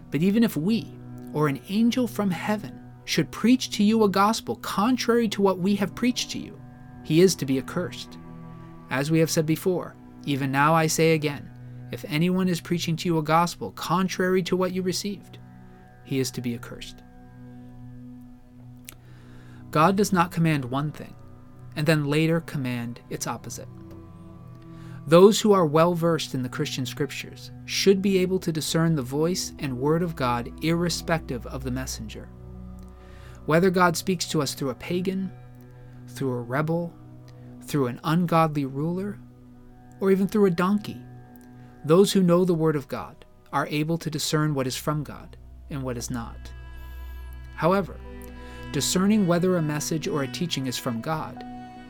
But 0.10 0.24
even 0.24 0.44
if 0.44 0.58
we, 0.58 0.88
or 1.34 1.48
an 1.48 1.62
angel 1.70 2.08
from 2.08 2.32
heaven, 2.32 2.80
should 3.04 3.30
preach 3.30 3.70
to 3.72 3.84
you 3.84 4.04
a 4.04 4.10
gospel 4.10 4.56
contrary 4.56 5.28
to 5.30 5.42
what 5.42 5.60
we 5.60 5.76
have 5.76 5.94
preached 5.94 6.32
to 6.32 6.40
you, 6.40 6.60
he 7.04 7.22
is 7.22 7.36
to 7.36 7.46
be 7.46 7.60
accursed. 7.60 8.18
As 8.90 9.12
we 9.12 9.20
have 9.20 9.30
said 9.30 9.46
before, 9.46 9.96
even 10.26 10.52
now 10.52 10.74
I 10.74 10.88
say 10.88 11.14
again 11.14 11.50
if 11.92 12.04
anyone 12.08 12.50
is 12.50 12.60
preaching 12.60 12.96
to 12.98 13.08
you 13.08 13.18
a 13.18 13.24
gospel 13.24 13.72
contrary 13.72 14.42
to 14.44 14.58
what 14.58 14.74
you 14.74 14.82
received, 14.82 15.38
he 16.04 16.20
is 16.20 16.32
to 16.32 16.42
be 16.42 16.56
accursed. 16.56 17.04
God 19.72 19.96
does 19.96 20.12
not 20.12 20.32
command 20.32 20.66
one 20.66 20.92
thing 20.92 21.14
and 21.76 21.86
then 21.86 22.06
later 22.06 22.42
command 22.42 23.02
its 23.10 23.28
opposite. 23.28 23.68
Those 25.08 25.40
who 25.40 25.54
are 25.54 25.68
well 25.68 25.94
versed 25.94 26.34
in 26.34 26.42
the 26.42 26.50
Christian 26.50 26.86
scriptures 26.86 27.52
should 27.66 28.02
be 28.02 28.18
able 28.18 28.40
to 28.40 28.52
discern 28.52 28.96
the 28.96 29.04
voice 29.04 29.54
and 29.60 29.78
word 29.78 30.02
of 30.02 30.16
God 30.16 30.52
irrespective 30.64 31.46
of 31.46 31.64
the 31.64 31.72
messenger. 31.72 32.28
Whether 33.46 33.70
God 33.70 33.96
speaks 33.96 34.26
to 34.30 34.42
us 34.42 34.56
through 34.56 34.72
a 34.72 34.76
pagan, 34.76 35.32
through 36.08 36.32
a 36.32 36.42
rebel, 36.42 36.92
through 37.62 37.88
an 37.88 38.00
ungodly 38.04 38.66
ruler, 38.66 39.20
or 40.00 40.12
even 40.12 40.28
through 40.28 40.46
a 40.46 40.52
donkey. 40.52 41.02
Those 41.84 42.12
who 42.12 42.24
know 42.24 42.46
the 42.46 42.54
Word 42.54 42.76
of 42.76 42.88
God 42.88 43.26
are 43.54 43.68
able 43.68 43.98
to 44.00 44.10
discern 44.10 44.54
what 44.54 44.68
is 44.68 44.76
from 44.76 45.04
God 45.04 45.38
and 45.70 45.84
what 45.84 45.98
is 45.98 46.10
not. 46.10 46.52
However, 47.56 47.98
discerning 48.72 49.28
whether 49.28 49.58
a 49.58 49.62
message 49.62 50.08
or 50.08 50.24
a 50.24 50.28
teaching 50.28 50.68
is 50.68 50.78
from 50.78 51.02
God 51.02 51.44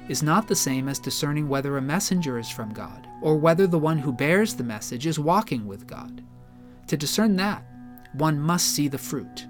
is 0.08 0.22
not 0.22 0.48
the 0.48 0.56
same 0.56 0.88
as 0.88 1.00
discerning 1.00 1.50
whether 1.50 1.78
a 1.78 1.82
messenger 1.82 2.38
is 2.38 2.50
from 2.50 2.72
God 2.74 3.08
or 3.22 3.36
whether 3.36 3.66
the 3.66 3.80
one 3.80 3.98
who 3.98 4.12
bears 4.12 4.54
the 4.54 4.64
message 4.64 5.08
is 5.08 5.18
walking 5.18 5.66
with 5.66 5.88
God. 5.88 6.24
To 6.88 6.98
discern 6.98 7.36
that, 7.38 7.64
one 8.14 8.40
must 8.40 8.68
see 8.76 8.88
the 8.88 8.98
fruit. 8.98 9.48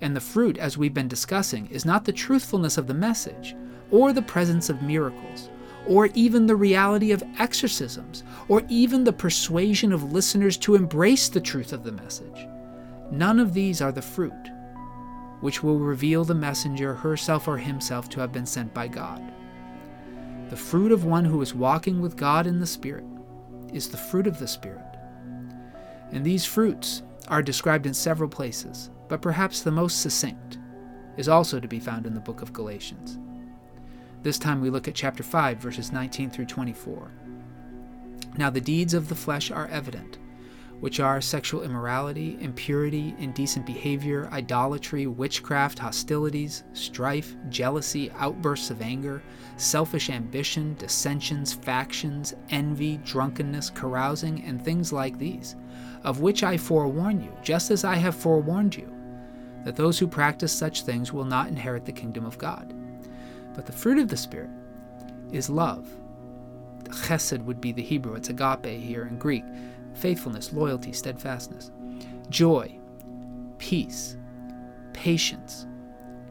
And 0.00 0.16
the 0.16 0.20
fruit, 0.20 0.56
as 0.58 0.78
we've 0.78 0.94
been 0.94 1.08
discussing, 1.08 1.66
is 1.66 1.84
not 1.84 2.04
the 2.04 2.12
truthfulness 2.12 2.78
of 2.78 2.86
the 2.86 2.94
message, 2.94 3.54
or 3.90 4.12
the 4.12 4.22
presence 4.22 4.70
of 4.70 4.82
miracles, 4.82 5.50
or 5.86 6.06
even 6.14 6.46
the 6.46 6.56
reality 6.56 7.12
of 7.12 7.24
exorcisms, 7.38 8.24
or 8.48 8.62
even 8.68 9.04
the 9.04 9.12
persuasion 9.12 9.92
of 9.92 10.12
listeners 10.12 10.56
to 10.58 10.74
embrace 10.74 11.28
the 11.28 11.40
truth 11.40 11.72
of 11.72 11.84
the 11.84 11.92
message. 11.92 12.46
None 13.10 13.40
of 13.40 13.52
these 13.52 13.82
are 13.82 13.92
the 13.92 14.02
fruit, 14.02 14.32
which 15.40 15.62
will 15.62 15.78
reveal 15.78 16.24
the 16.24 16.34
messenger 16.34 16.94
herself 16.94 17.48
or 17.48 17.58
himself 17.58 18.08
to 18.10 18.20
have 18.20 18.32
been 18.32 18.46
sent 18.46 18.72
by 18.72 18.88
God. 18.88 19.22
The 20.50 20.56
fruit 20.56 20.92
of 20.92 21.04
one 21.04 21.24
who 21.24 21.40
is 21.42 21.54
walking 21.54 22.00
with 22.00 22.16
God 22.16 22.46
in 22.46 22.60
the 22.60 22.66
Spirit 22.66 23.04
is 23.72 23.88
the 23.88 23.96
fruit 23.96 24.26
of 24.26 24.38
the 24.38 24.46
Spirit. 24.46 24.84
And 26.12 26.24
these 26.24 26.44
fruits 26.44 27.02
are 27.28 27.42
described 27.42 27.86
in 27.86 27.94
several 27.94 28.28
places, 28.28 28.90
but 29.08 29.22
perhaps 29.22 29.62
the 29.62 29.70
most 29.70 30.02
succinct 30.02 30.58
is 31.16 31.28
also 31.28 31.58
to 31.58 31.68
be 31.68 31.80
found 31.80 32.06
in 32.06 32.14
the 32.14 32.20
book 32.20 32.42
of 32.42 32.52
Galatians. 32.52 33.18
This 34.22 34.38
time 34.38 34.60
we 34.60 34.70
look 34.70 34.86
at 34.86 34.94
chapter 34.94 35.24
5, 35.24 35.58
verses 35.58 35.90
19 35.90 36.30
through 36.30 36.46
24. 36.46 37.10
Now 38.38 38.50
the 38.50 38.60
deeds 38.60 38.94
of 38.94 39.08
the 39.08 39.16
flesh 39.16 39.50
are 39.50 39.66
evident, 39.66 40.18
which 40.78 41.00
are 41.00 41.20
sexual 41.20 41.64
immorality, 41.64 42.38
impurity, 42.40 43.16
indecent 43.18 43.66
behavior, 43.66 44.28
idolatry, 44.30 45.08
witchcraft, 45.08 45.80
hostilities, 45.80 46.62
strife, 46.72 47.34
jealousy, 47.48 48.12
outbursts 48.12 48.70
of 48.70 48.80
anger, 48.80 49.24
selfish 49.56 50.08
ambition, 50.08 50.76
dissensions, 50.76 51.52
factions, 51.52 52.32
envy, 52.50 52.98
drunkenness, 52.98 53.70
carousing, 53.70 54.44
and 54.44 54.64
things 54.64 54.92
like 54.92 55.18
these, 55.18 55.56
of 56.04 56.20
which 56.20 56.44
I 56.44 56.56
forewarn 56.56 57.20
you, 57.20 57.36
just 57.42 57.72
as 57.72 57.82
I 57.82 57.96
have 57.96 58.14
forewarned 58.14 58.76
you, 58.76 58.88
that 59.64 59.74
those 59.74 59.98
who 59.98 60.06
practice 60.06 60.52
such 60.52 60.82
things 60.82 61.12
will 61.12 61.24
not 61.24 61.48
inherit 61.48 61.84
the 61.84 61.92
kingdom 61.92 62.24
of 62.24 62.38
God. 62.38 62.72
But 63.54 63.66
the 63.66 63.72
fruit 63.72 63.98
of 63.98 64.08
the 64.08 64.16
Spirit 64.16 64.50
is 65.32 65.50
love. 65.50 65.88
Chesed 66.84 67.44
would 67.44 67.60
be 67.60 67.72
the 67.72 67.82
Hebrew, 67.82 68.14
it's 68.14 68.28
agape 68.28 68.66
here 68.66 69.06
in 69.06 69.18
Greek. 69.18 69.44
Faithfulness, 69.94 70.52
loyalty, 70.52 70.92
steadfastness. 70.92 71.70
Joy, 72.28 72.78
peace, 73.58 74.16
patience, 74.92 75.66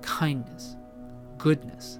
kindness, 0.02 0.76
goodness, 1.38 2.00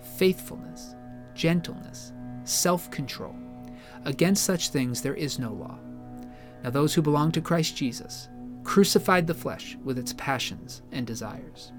faithfulness, 0.00 0.94
gentleness, 1.34 2.12
self 2.44 2.90
control. 2.90 3.34
Against 4.04 4.44
such 4.44 4.68
things 4.68 5.00
there 5.00 5.14
is 5.14 5.38
no 5.38 5.52
law. 5.52 5.78
Now, 6.62 6.70
those 6.70 6.94
who 6.94 7.02
belong 7.02 7.32
to 7.32 7.40
Christ 7.40 7.76
Jesus 7.76 8.28
crucified 8.62 9.26
the 9.26 9.34
flesh 9.34 9.76
with 9.84 9.98
its 9.98 10.14
passions 10.14 10.82
and 10.92 11.06
desires. 11.06 11.72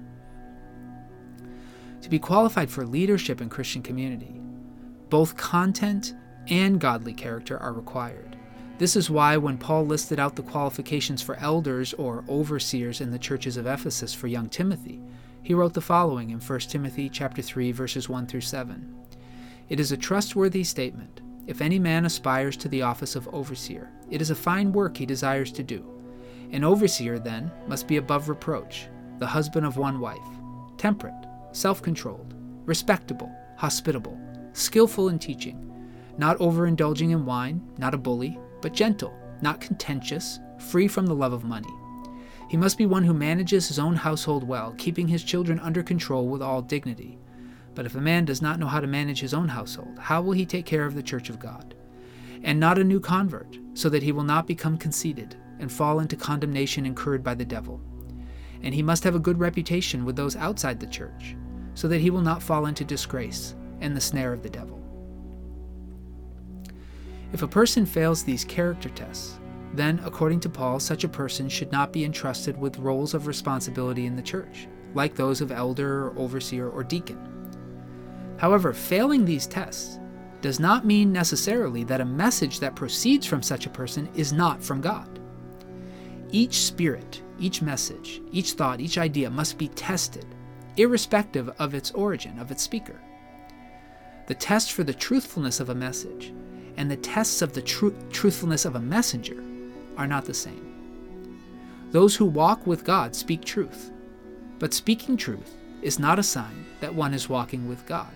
To 2.06 2.10
be 2.10 2.20
qualified 2.20 2.70
for 2.70 2.86
leadership 2.86 3.40
in 3.40 3.48
Christian 3.48 3.82
community, 3.82 4.40
both 5.10 5.36
content 5.36 6.14
and 6.46 6.78
godly 6.80 7.12
character 7.12 7.58
are 7.58 7.72
required. 7.72 8.36
This 8.78 8.94
is 8.94 9.10
why 9.10 9.36
when 9.36 9.58
Paul 9.58 9.86
listed 9.86 10.20
out 10.20 10.36
the 10.36 10.44
qualifications 10.44 11.20
for 11.20 11.34
elders 11.40 11.94
or 11.94 12.24
overseers 12.28 13.00
in 13.00 13.10
the 13.10 13.18
churches 13.18 13.56
of 13.56 13.66
Ephesus 13.66 14.14
for 14.14 14.28
young 14.28 14.48
Timothy, 14.48 15.02
he 15.42 15.52
wrote 15.52 15.74
the 15.74 15.80
following 15.80 16.30
in 16.30 16.38
1 16.38 16.60
Timothy 16.60 17.08
chapter 17.08 17.42
3 17.42 17.72
verses 17.72 18.08
1 18.08 18.28
through 18.28 18.40
7. 18.42 18.94
It 19.68 19.80
is 19.80 19.90
a 19.90 19.96
trustworthy 19.96 20.62
statement. 20.62 21.22
If 21.48 21.60
any 21.60 21.80
man 21.80 22.04
aspires 22.04 22.56
to 22.58 22.68
the 22.68 22.82
office 22.82 23.16
of 23.16 23.26
overseer, 23.34 23.90
it 24.12 24.20
is 24.20 24.30
a 24.30 24.36
fine 24.36 24.70
work 24.70 24.96
he 24.96 25.06
desires 25.06 25.50
to 25.50 25.64
do. 25.64 25.84
An 26.52 26.62
overseer, 26.62 27.18
then, 27.18 27.50
must 27.66 27.88
be 27.88 27.96
above 27.96 28.28
reproach, 28.28 28.86
the 29.18 29.26
husband 29.26 29.66
of 29.66 29.76
one 29.76 29.98
wife, 29.98 30.28
temperate, 30.78 31.25
self 31.56 31.80
controlled, 31.80 32.34
respectable, 32.66 33.34
hospitable, 33.56 34.20
skillful 34.52 35.08
in 35.08 35.18
teaching, 35.18 35.72
not 36.18 36.36
overindulging 36.38 37.12
in 37.12 37.24
wine, 37.24 37.62
not 37.78 37.94
a 37.94 37.98
bully, 37.98 38.38
but 38.60 38.74
gentle, 38.74 39.14
not 39.40 39.58
contentious, 39.58 40.38
free 40.58 40.86
from 40.86 41.06
the 41.06 41.14
love 41.14 41.32
of 41.32 41.44
money. 41.44 41.72
He 42.50 42.58
must 42.58 42.76
be 42.76 42.84
one 42.84 43.04
who 43.04 43.14
manages 43.14 43.68
his 43.68 43.78
own 43.78 43.96
household 43.96 44.44
well, 44.44 44.74
keeping 44.76 45.08
his 45.08 45.24
children 45.24 45.58
under 45.60 45.82
control 45.82 46.28
with 46.28 46.42
all 46.42 46.60
dignity. 46.60 47.18
But 47.74 47.86
if 47.86 47.94
a 47.94 48.00
man 48.02 48.26
does 48.26 48.42
not 48.42 48.58
know 48.58 48.66
how 48.66 48.80
to 48.80 48.86
manage 48.86 49.20
his 49.20 49.32
own 49.32 49.48
household, 49.48 49.98
how 49.98 50.20
will 50.20 50.32
he 50.32 50.44
take 50.44 50.66
care 50.66 50.84
of 50.84 50.94
the 50.94 51.02
church 51.02 51.30
of 51.30 51.38
God? 51.38 51.74
And 52.42 52.60
not 52.60 52.78
a 52.78 52.84
new 52.84 53.00
convert, 53.00 53.58
so 53.72 53.88
that 53.88 54.02
he 54.02 54.12
will 54.12 54.24
not 54.24 54.46
become 54.46 54.76
conceited 54.76 55.36
and 55.58 55.72
fall 55.72 56.00
into 56.00 56.16
condemnation 56.16 56.84
incurred 56.84 57.24
by 57.24 57.34
the 57.34 57.46
devil. 57.46 57.80
And 58.62 58.74
he 58.74 58.82
must 58.82 59.04
have 59.04 59.14
a 59.14 59.20
good 59.20 59.38
reputation 59.38 60.04
with 60.04 60.16
those 60.16 60.36
outside 60.36 60.80
the 60.80 60.86
church, 60.86 61.34
so 61.76 61.86
that 61.86 62.00
he 62.00 62.10
will 62.10 62.22
not 62.22 62.42
fall 62.42 62.66
into 62.66 62.84
disgrace 62.84 63.54
and 63.80 63.94
the 63.94 64.00
snare 64.00 64.32
of 64.32 64.42
the 64.42 64.50
devil. 64.50 64.82
If 67.32 67.42
a 67.42 67.48
person 67.48 67.84
fails 67.84 68.24
these 68.24 68.44
character 68.44 68.88
tests, 68.88 69.38
then, 69.74 70.00
according 70.04 70.40
to 70.40 70.48
Paul, 70.48 70.80
such 70.80 71.04
a 71.04 71.08
person 71.08 71.50
should 71.50 71.70
not 71.70 71.92
be 71.92 72.04
entrusted 72.04 72.56
with 72.56 72.78
roles 72.78 73.12
of 73.12 73.26
responsibility 73.26 74.06
in 74.06 74.16
the 74.16 74.22
church, 74.22 74.68
like 74.94 75.14
those 75.14 75.42
of 75.42 75.52
elder 75.52 76.06
or 76.06 76.18
overseer 76.18 76.70
or 76.70 76.82
deacon. 76.82 77.18
However, 78.38 78.72
failing 78.72 79.24
these 79.26 79.46
tests 79.46 79.98
does 80.40 80.58
not 80.58 80.86
mean 80.86 81.12
necessarily 81.12 81.84
that 81.84 82.00
a 82.00 82.06
message 82.06 82.58
that 82.60 82.74
proceeds 82.74 83.26
from 83.26 83.42
such 83.42 83.66
a 83.66 83.70
person 83.70 84.08
is 84.14 84.32
not 84.32 84.62
from 84.62 84.80
God. 84.80 85.20
Each 86.30 86.54
spirit, 86.54 87.22
each 87.38 87.60
message, 87.60 88.22
each 88.32 88.52
thought, 88.52 88.80
each 88.80 88.96
idea 88.96 89.28
must 89.28 89.58
be 89.58 89.68
tested 89.68 90.35
irrespective 90.76 91.48
of 91.58 91.74
its 91.74 91.90
origin, 91.92 92.38
of 92.38 92.50
its 92.50 92.62
speaker. 92.62 93.00
The 94.26 94.34
test 94.34 94.72
for 94.72 94.84
the 94.84 94.94
truthfulness 94.94 95.60
of 95.60 95.68
a 95.68 95.74
message 95.74 96.32
and 96.76 96.90
the 96.90 96.96
tests 96.96 97.42
of 97.42 97.52
the 97.52 97.62
tr- 97.62 97.88
truthfulness 98.10 98.64
of 98.64 98.76
a 98.76 98.80
messenger 98.80 99.42
are 99.96 100.06
not 100.06 100.24
the 100.24 100.34
same. 100.34 100.62
Those 101.90 102.16
who 102.16 102.26
walk 102.26 102.66
with 102.66 102.84
God 102.84 103.14
speak 103.14 103.44
truth, 103.44 103.90
but 104.58 104.74
speaking 104.74 105.16
truth 105.16 105.56
is 105.82 105.98
not 105.98 106.18
a 106.18 106.22
sign 106.22 106.66
that 106.80 106.94
one 106.94 107.14
is 107.14 107.28
walking 107.28 107.68
with 107.68 107.86
God. 107.86 108.12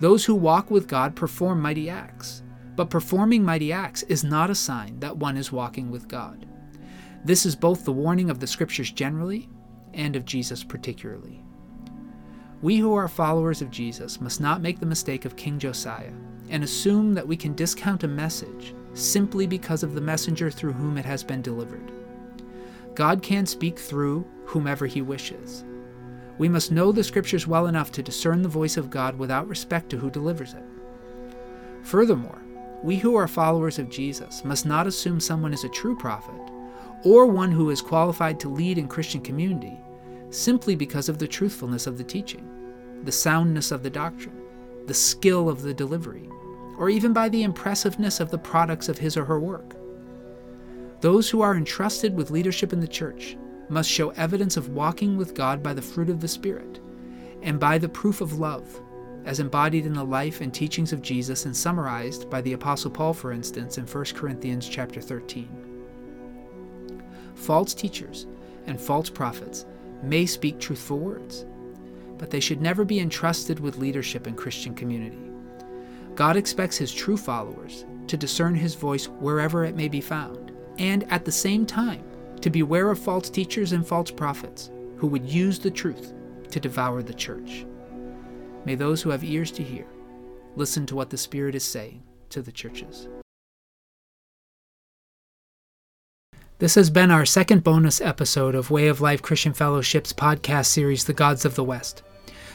Those 0.00 0.24
who 0.24 0.34
walk 0.34 0.70
with 0.70 0.88
God 0.88 1.14
perform 1.14 1.60
mighty 1.60 1.90
acts, 1.90 2.42
but 2.74 2.90
performing 2.90 3.44
mighty 3.44 3.72
acts 3.72 4.02
is 4.04 4.24
not 4.24 4.48
a 4.48 4.54
sign 4.54 4.98
that 5.00 5.18
one 5.18 5.36
is 5.36 5.52
walking 5.52 5.90
with 5.90 6.08
God. 6.08 6.46
This 7.24 7.44
is 7.44 7.54
both 7.54 7.84
the 7.84 7.92
warning 7.92 8.30
of 8.30 8.40
the 8.40 8.46
Scriptures 8.46 8.90
generally 8.90 9.48
and 9.94 10.16
of 10.16 10.24
Jesus 10.24 10.64
particularly. 10.64 11.42
We 12.62 12.76
who 12.76 12.94
are 12.94 13.08
followers 13.08 13.62
of 13.62 13.70
Jesus 13.70 14.20
must 14.20 14.40
not 14.40 14.60
make 14.60 14.80
the 14.80 14.86
mistake 14.86 15.24
of 15.24 15.36
King 15.36 15.58
Josiah 15.58 16.12
and 16.50 16.62
assume 16.62 17.14
that 17.14 17.26
we 17.26 17.36
can 17.36 17.54
discount 17.54 18.04
a 18.04 18.08
message 18.08 18.74
simply 18.92 19.46
because 19.46 19.82
of 19.82 19.94
the 19.94 20.00
messenger 20.00 20.50
through 20.50 20.72
whom 20.72 20.98
it 20.98 21.04
has 21.04 21.24
been 21.24 21.40
delivered. 21.40 21.90
God 22.94 23.22
can 23.22 23.46
speak 23.46 23.78
through 23.78 24.26
whomever 24.44 24.86
he 24.86 25.00
wishes. 25.00 25.64
We 26.38 26.48
must 26.48 26.72
know 26.72 26.92
the 26.92 27.04
Scriptures 27.04 27.46
well 27.46 27.66
enough 27.66 27.92
to 27.92 28.02
discern 28.02 28.42
the 28.42 28.48
voice 28.48 28.76
of 28.76 28.90
God 28.90 29.18
without 29.18 29.48
respect 29.48 29.88
to 29.90 29.96
who 29.96 30.10
delivers 30.10 30.54
it. 30.54 30.64
Furthermore, 31.82 32.42
we 32.82 32.96
who 32.96 33.14
are 33.14 33.28
followers 33.28 33.78
of 33.78 33.90
Jesus 33.90 34.44
must 34.44 34.66
not 34.66 34.86
assume 34.86 35.20
someone 35.20 35.52
is 35.52 35.64
a 35.64 35.68
true 35.68 35.96
prophet 35.96 36.40
or 37.04 37.26
one 37.26 37.50
who 37.50 37.70
is 37.70 37.80
qualified 37.80 38.38
to 38.40 38.48
lead 38.48 38.78
in 38.78 38.88
Christian 38.88 39.20
community 39.20 39.78
simply 40.30 40.76
because 40.76 41.08
of 41.08 41.18
the 41.18 41.26
truthfulness 41.26 41.86
of 41.86 41.98
the 41.98 42.04
teaching, 42.04 42.48
the 43.04 43.12
soundness 43.12 43.70
of 43.70 43.82
the 43.82 43.90
doctrine, 43.90 44.40
the 44.86 44.94
skill 44.94 45.48
of 45.48 45.62
the 45.62 45.74
delivery, 45.74 46.28
or 46.78 46.88
even 46.88 47.12
by 47.12 47.28
the 47.28 47.42
impressiveness 47.42 48.20
of 48.20 48.30
the 48.30 48.38
products 48.38 48.88
of 48.88 48.98
his 48.98 49.16
or 49.16 49.24
her 49.24 49.40
work. 49.40 49.74
Those 51.00 51.28
who 51.28 51.40
are 51.40 51.56
entrusted 51.56 52.14
with 52.14 52.30
leadership 52.30 52.72
in 52.72 52.80
the 52.80 52.88
church 52.88 53.36
must 53.68 53.90
show 53.90 54.10
evidence 54.10 54.56
of 54.56 54.70
walking 54.70 55.16
with 55.16 55.34
God 55.34 55.62
by 55.62 55.74
the 55.74 55.82
fruit 55.82 56.10
of 56.10 56.20
the 56.20 56.28
Spirit 56.28 56.80
and 57.42 57.58
by 57.58 57.78
the 57.78 57.88
proof 57.88 58.20
of 58.20 58.38
love, 58.38 58.80
as 59.24 59.40
embodied 59.40 59.86
in 59.86 59.94
the 59.94 60.04
life 60.04 60.40
and 60.40 60.52
teachings 60.52 60.92
of 60.92 61.02
Jesus 61.02 61.46
and 61.46 61.56
summarized 61.56 62.28
by 62.30 62.40
the 62.40 62.52
apostle 62.52 62.90
Paul 62.90 63.14
for 63.14 63.32
instance 63.32 63.78
in 63.78 63.86
1 63.86 64.04
Corinthians 64.14 64.68
chapter 64.68 65.00
13 65.00 65.69
false 67.40 67.74
teachers 67.74 68.26
and 68.66 68.80
false 68.80 69.10
prophets 69.10 69.66
may 70.02 70.26
speak 70.26 70.58
truthful 70.58 70.98
words, 70.98 71.46
but 72.18 72.30
they 72.30 72.40
should 72.40 72.60
never 72.60 72.84
be 72.84 73.00
entrusted 73.00 73.60
with 73.60 73.78
leadership 73.78 74.26
in 74.26 74.34
Christian 74.34 74.74
community, 74.74 75.30
God 76.14 76.36
expects 76.36 76.76
his 76.76 76.92
true 76.92 77.16
followers 77.16 77.86
to 78.06 78.16
discern 78.16 78.54
his 78.54 78.74
voice 78.74 79.06
wherever 79.06 79.64
it 79.64 79.76
may 79.76 79.88
be 79.88 80.00
found, 80.00 80.52
and 80.78 81.10
at 81.10 81.24
the 81.24 81.32
same 81.32 81.64
time, 81.64 82.04
to 82.42 82.50
beware 82.50 82.90
of 82.90 82.98
false 82.98 83.30
teachers 83.30 83.72
and 83.72 83.86
false 83.86 84.10
prophets 84.10 84.70
who 84.96 85.06
would 85.06 85.26
use 85.26 85.58
the 85.58 85.70
truth 85.70 86.12
to 86.50 86.60
devour 86.60 87.02
the 87.02 87.14
church. 87.14 87.64
May 88.64 88.74
those 88.74 89.00
who 89.00 89.10
have 89.10 89.24
ears 89.24 89.50
to 89.52 89.62
hear 89.62 89.86
listen 90.56 90.84
to 90.84 90.96
what 90.96 91.10
the 91.10 91.16
Spirit 91.16 91.54
is 91.54 91.64
saying 91.64 92.02
to 92.28 92.42
the 92.42 92.52
churches. 92.52 93.08
This 96.60 96.74
has 96.74 96.90
been 96.90 97.10
our 97.10 97.24
second 97.24 97.64
bonus 97.64 98.02
episode 98.02 98.54
of 98.54 98.70
Way 98.70 98.88
of 98.88 99.00
Life 99.00 99.22
Christian 99.22 99.54
Fellowship's 99.54 100.12
podcast 100.12 100.66
series, 100.66 101.06
The 101.06 101.14
Gods 101.14 101.46
of 101.46 101.54
the 101.54 101.64
West. 101.64 102.02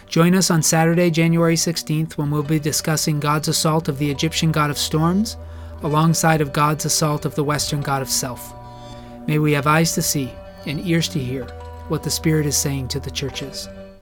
Join 0.07 0.35
us 0.35 0.51
on 0.51 0.61
Saturday, 0.61 1.09
January 1.09 1.55
16th, 1.55 2.13
when 2.13 2.29
we'll 2.29 2.43
be 2.43 2.59
discussing 2.59 3.19
God's 3.19 3.47
assault 3.47 3.89
of 3.89 3.97
the 3.97 4.11
Egyptian 4.11 4.51
god 4.51 4.69
of 4.69 4.77
storms 4.77 5.37
alongside 5.81 6.39
of 6.39 6.53
God's 6.53 6.85
assault 6.85 7.25
of 7.25 7.33
the 7.33 7.43
Western 7.43 7.81
god 7.81 8.03
of 8.03 8.07
self. 8.07 8.53
May 9.25 9.39
we 9.39 9.53
have 9.53 9.65
eyes 9.65 9.95
to 9.95 10.03
see 10.03 10.31
and 10.67 10.85
ears 10.85 11.09
to 11.09 11.19
hear 11.19 11.45
what 11.87 12.03
the 12.03 12.11
Spirit 12.11 12.45
is 12.45 12.55
saying 12.55 12.89
to 12.89 12.99
the 12.99 13.09
churches. 13.09 13.67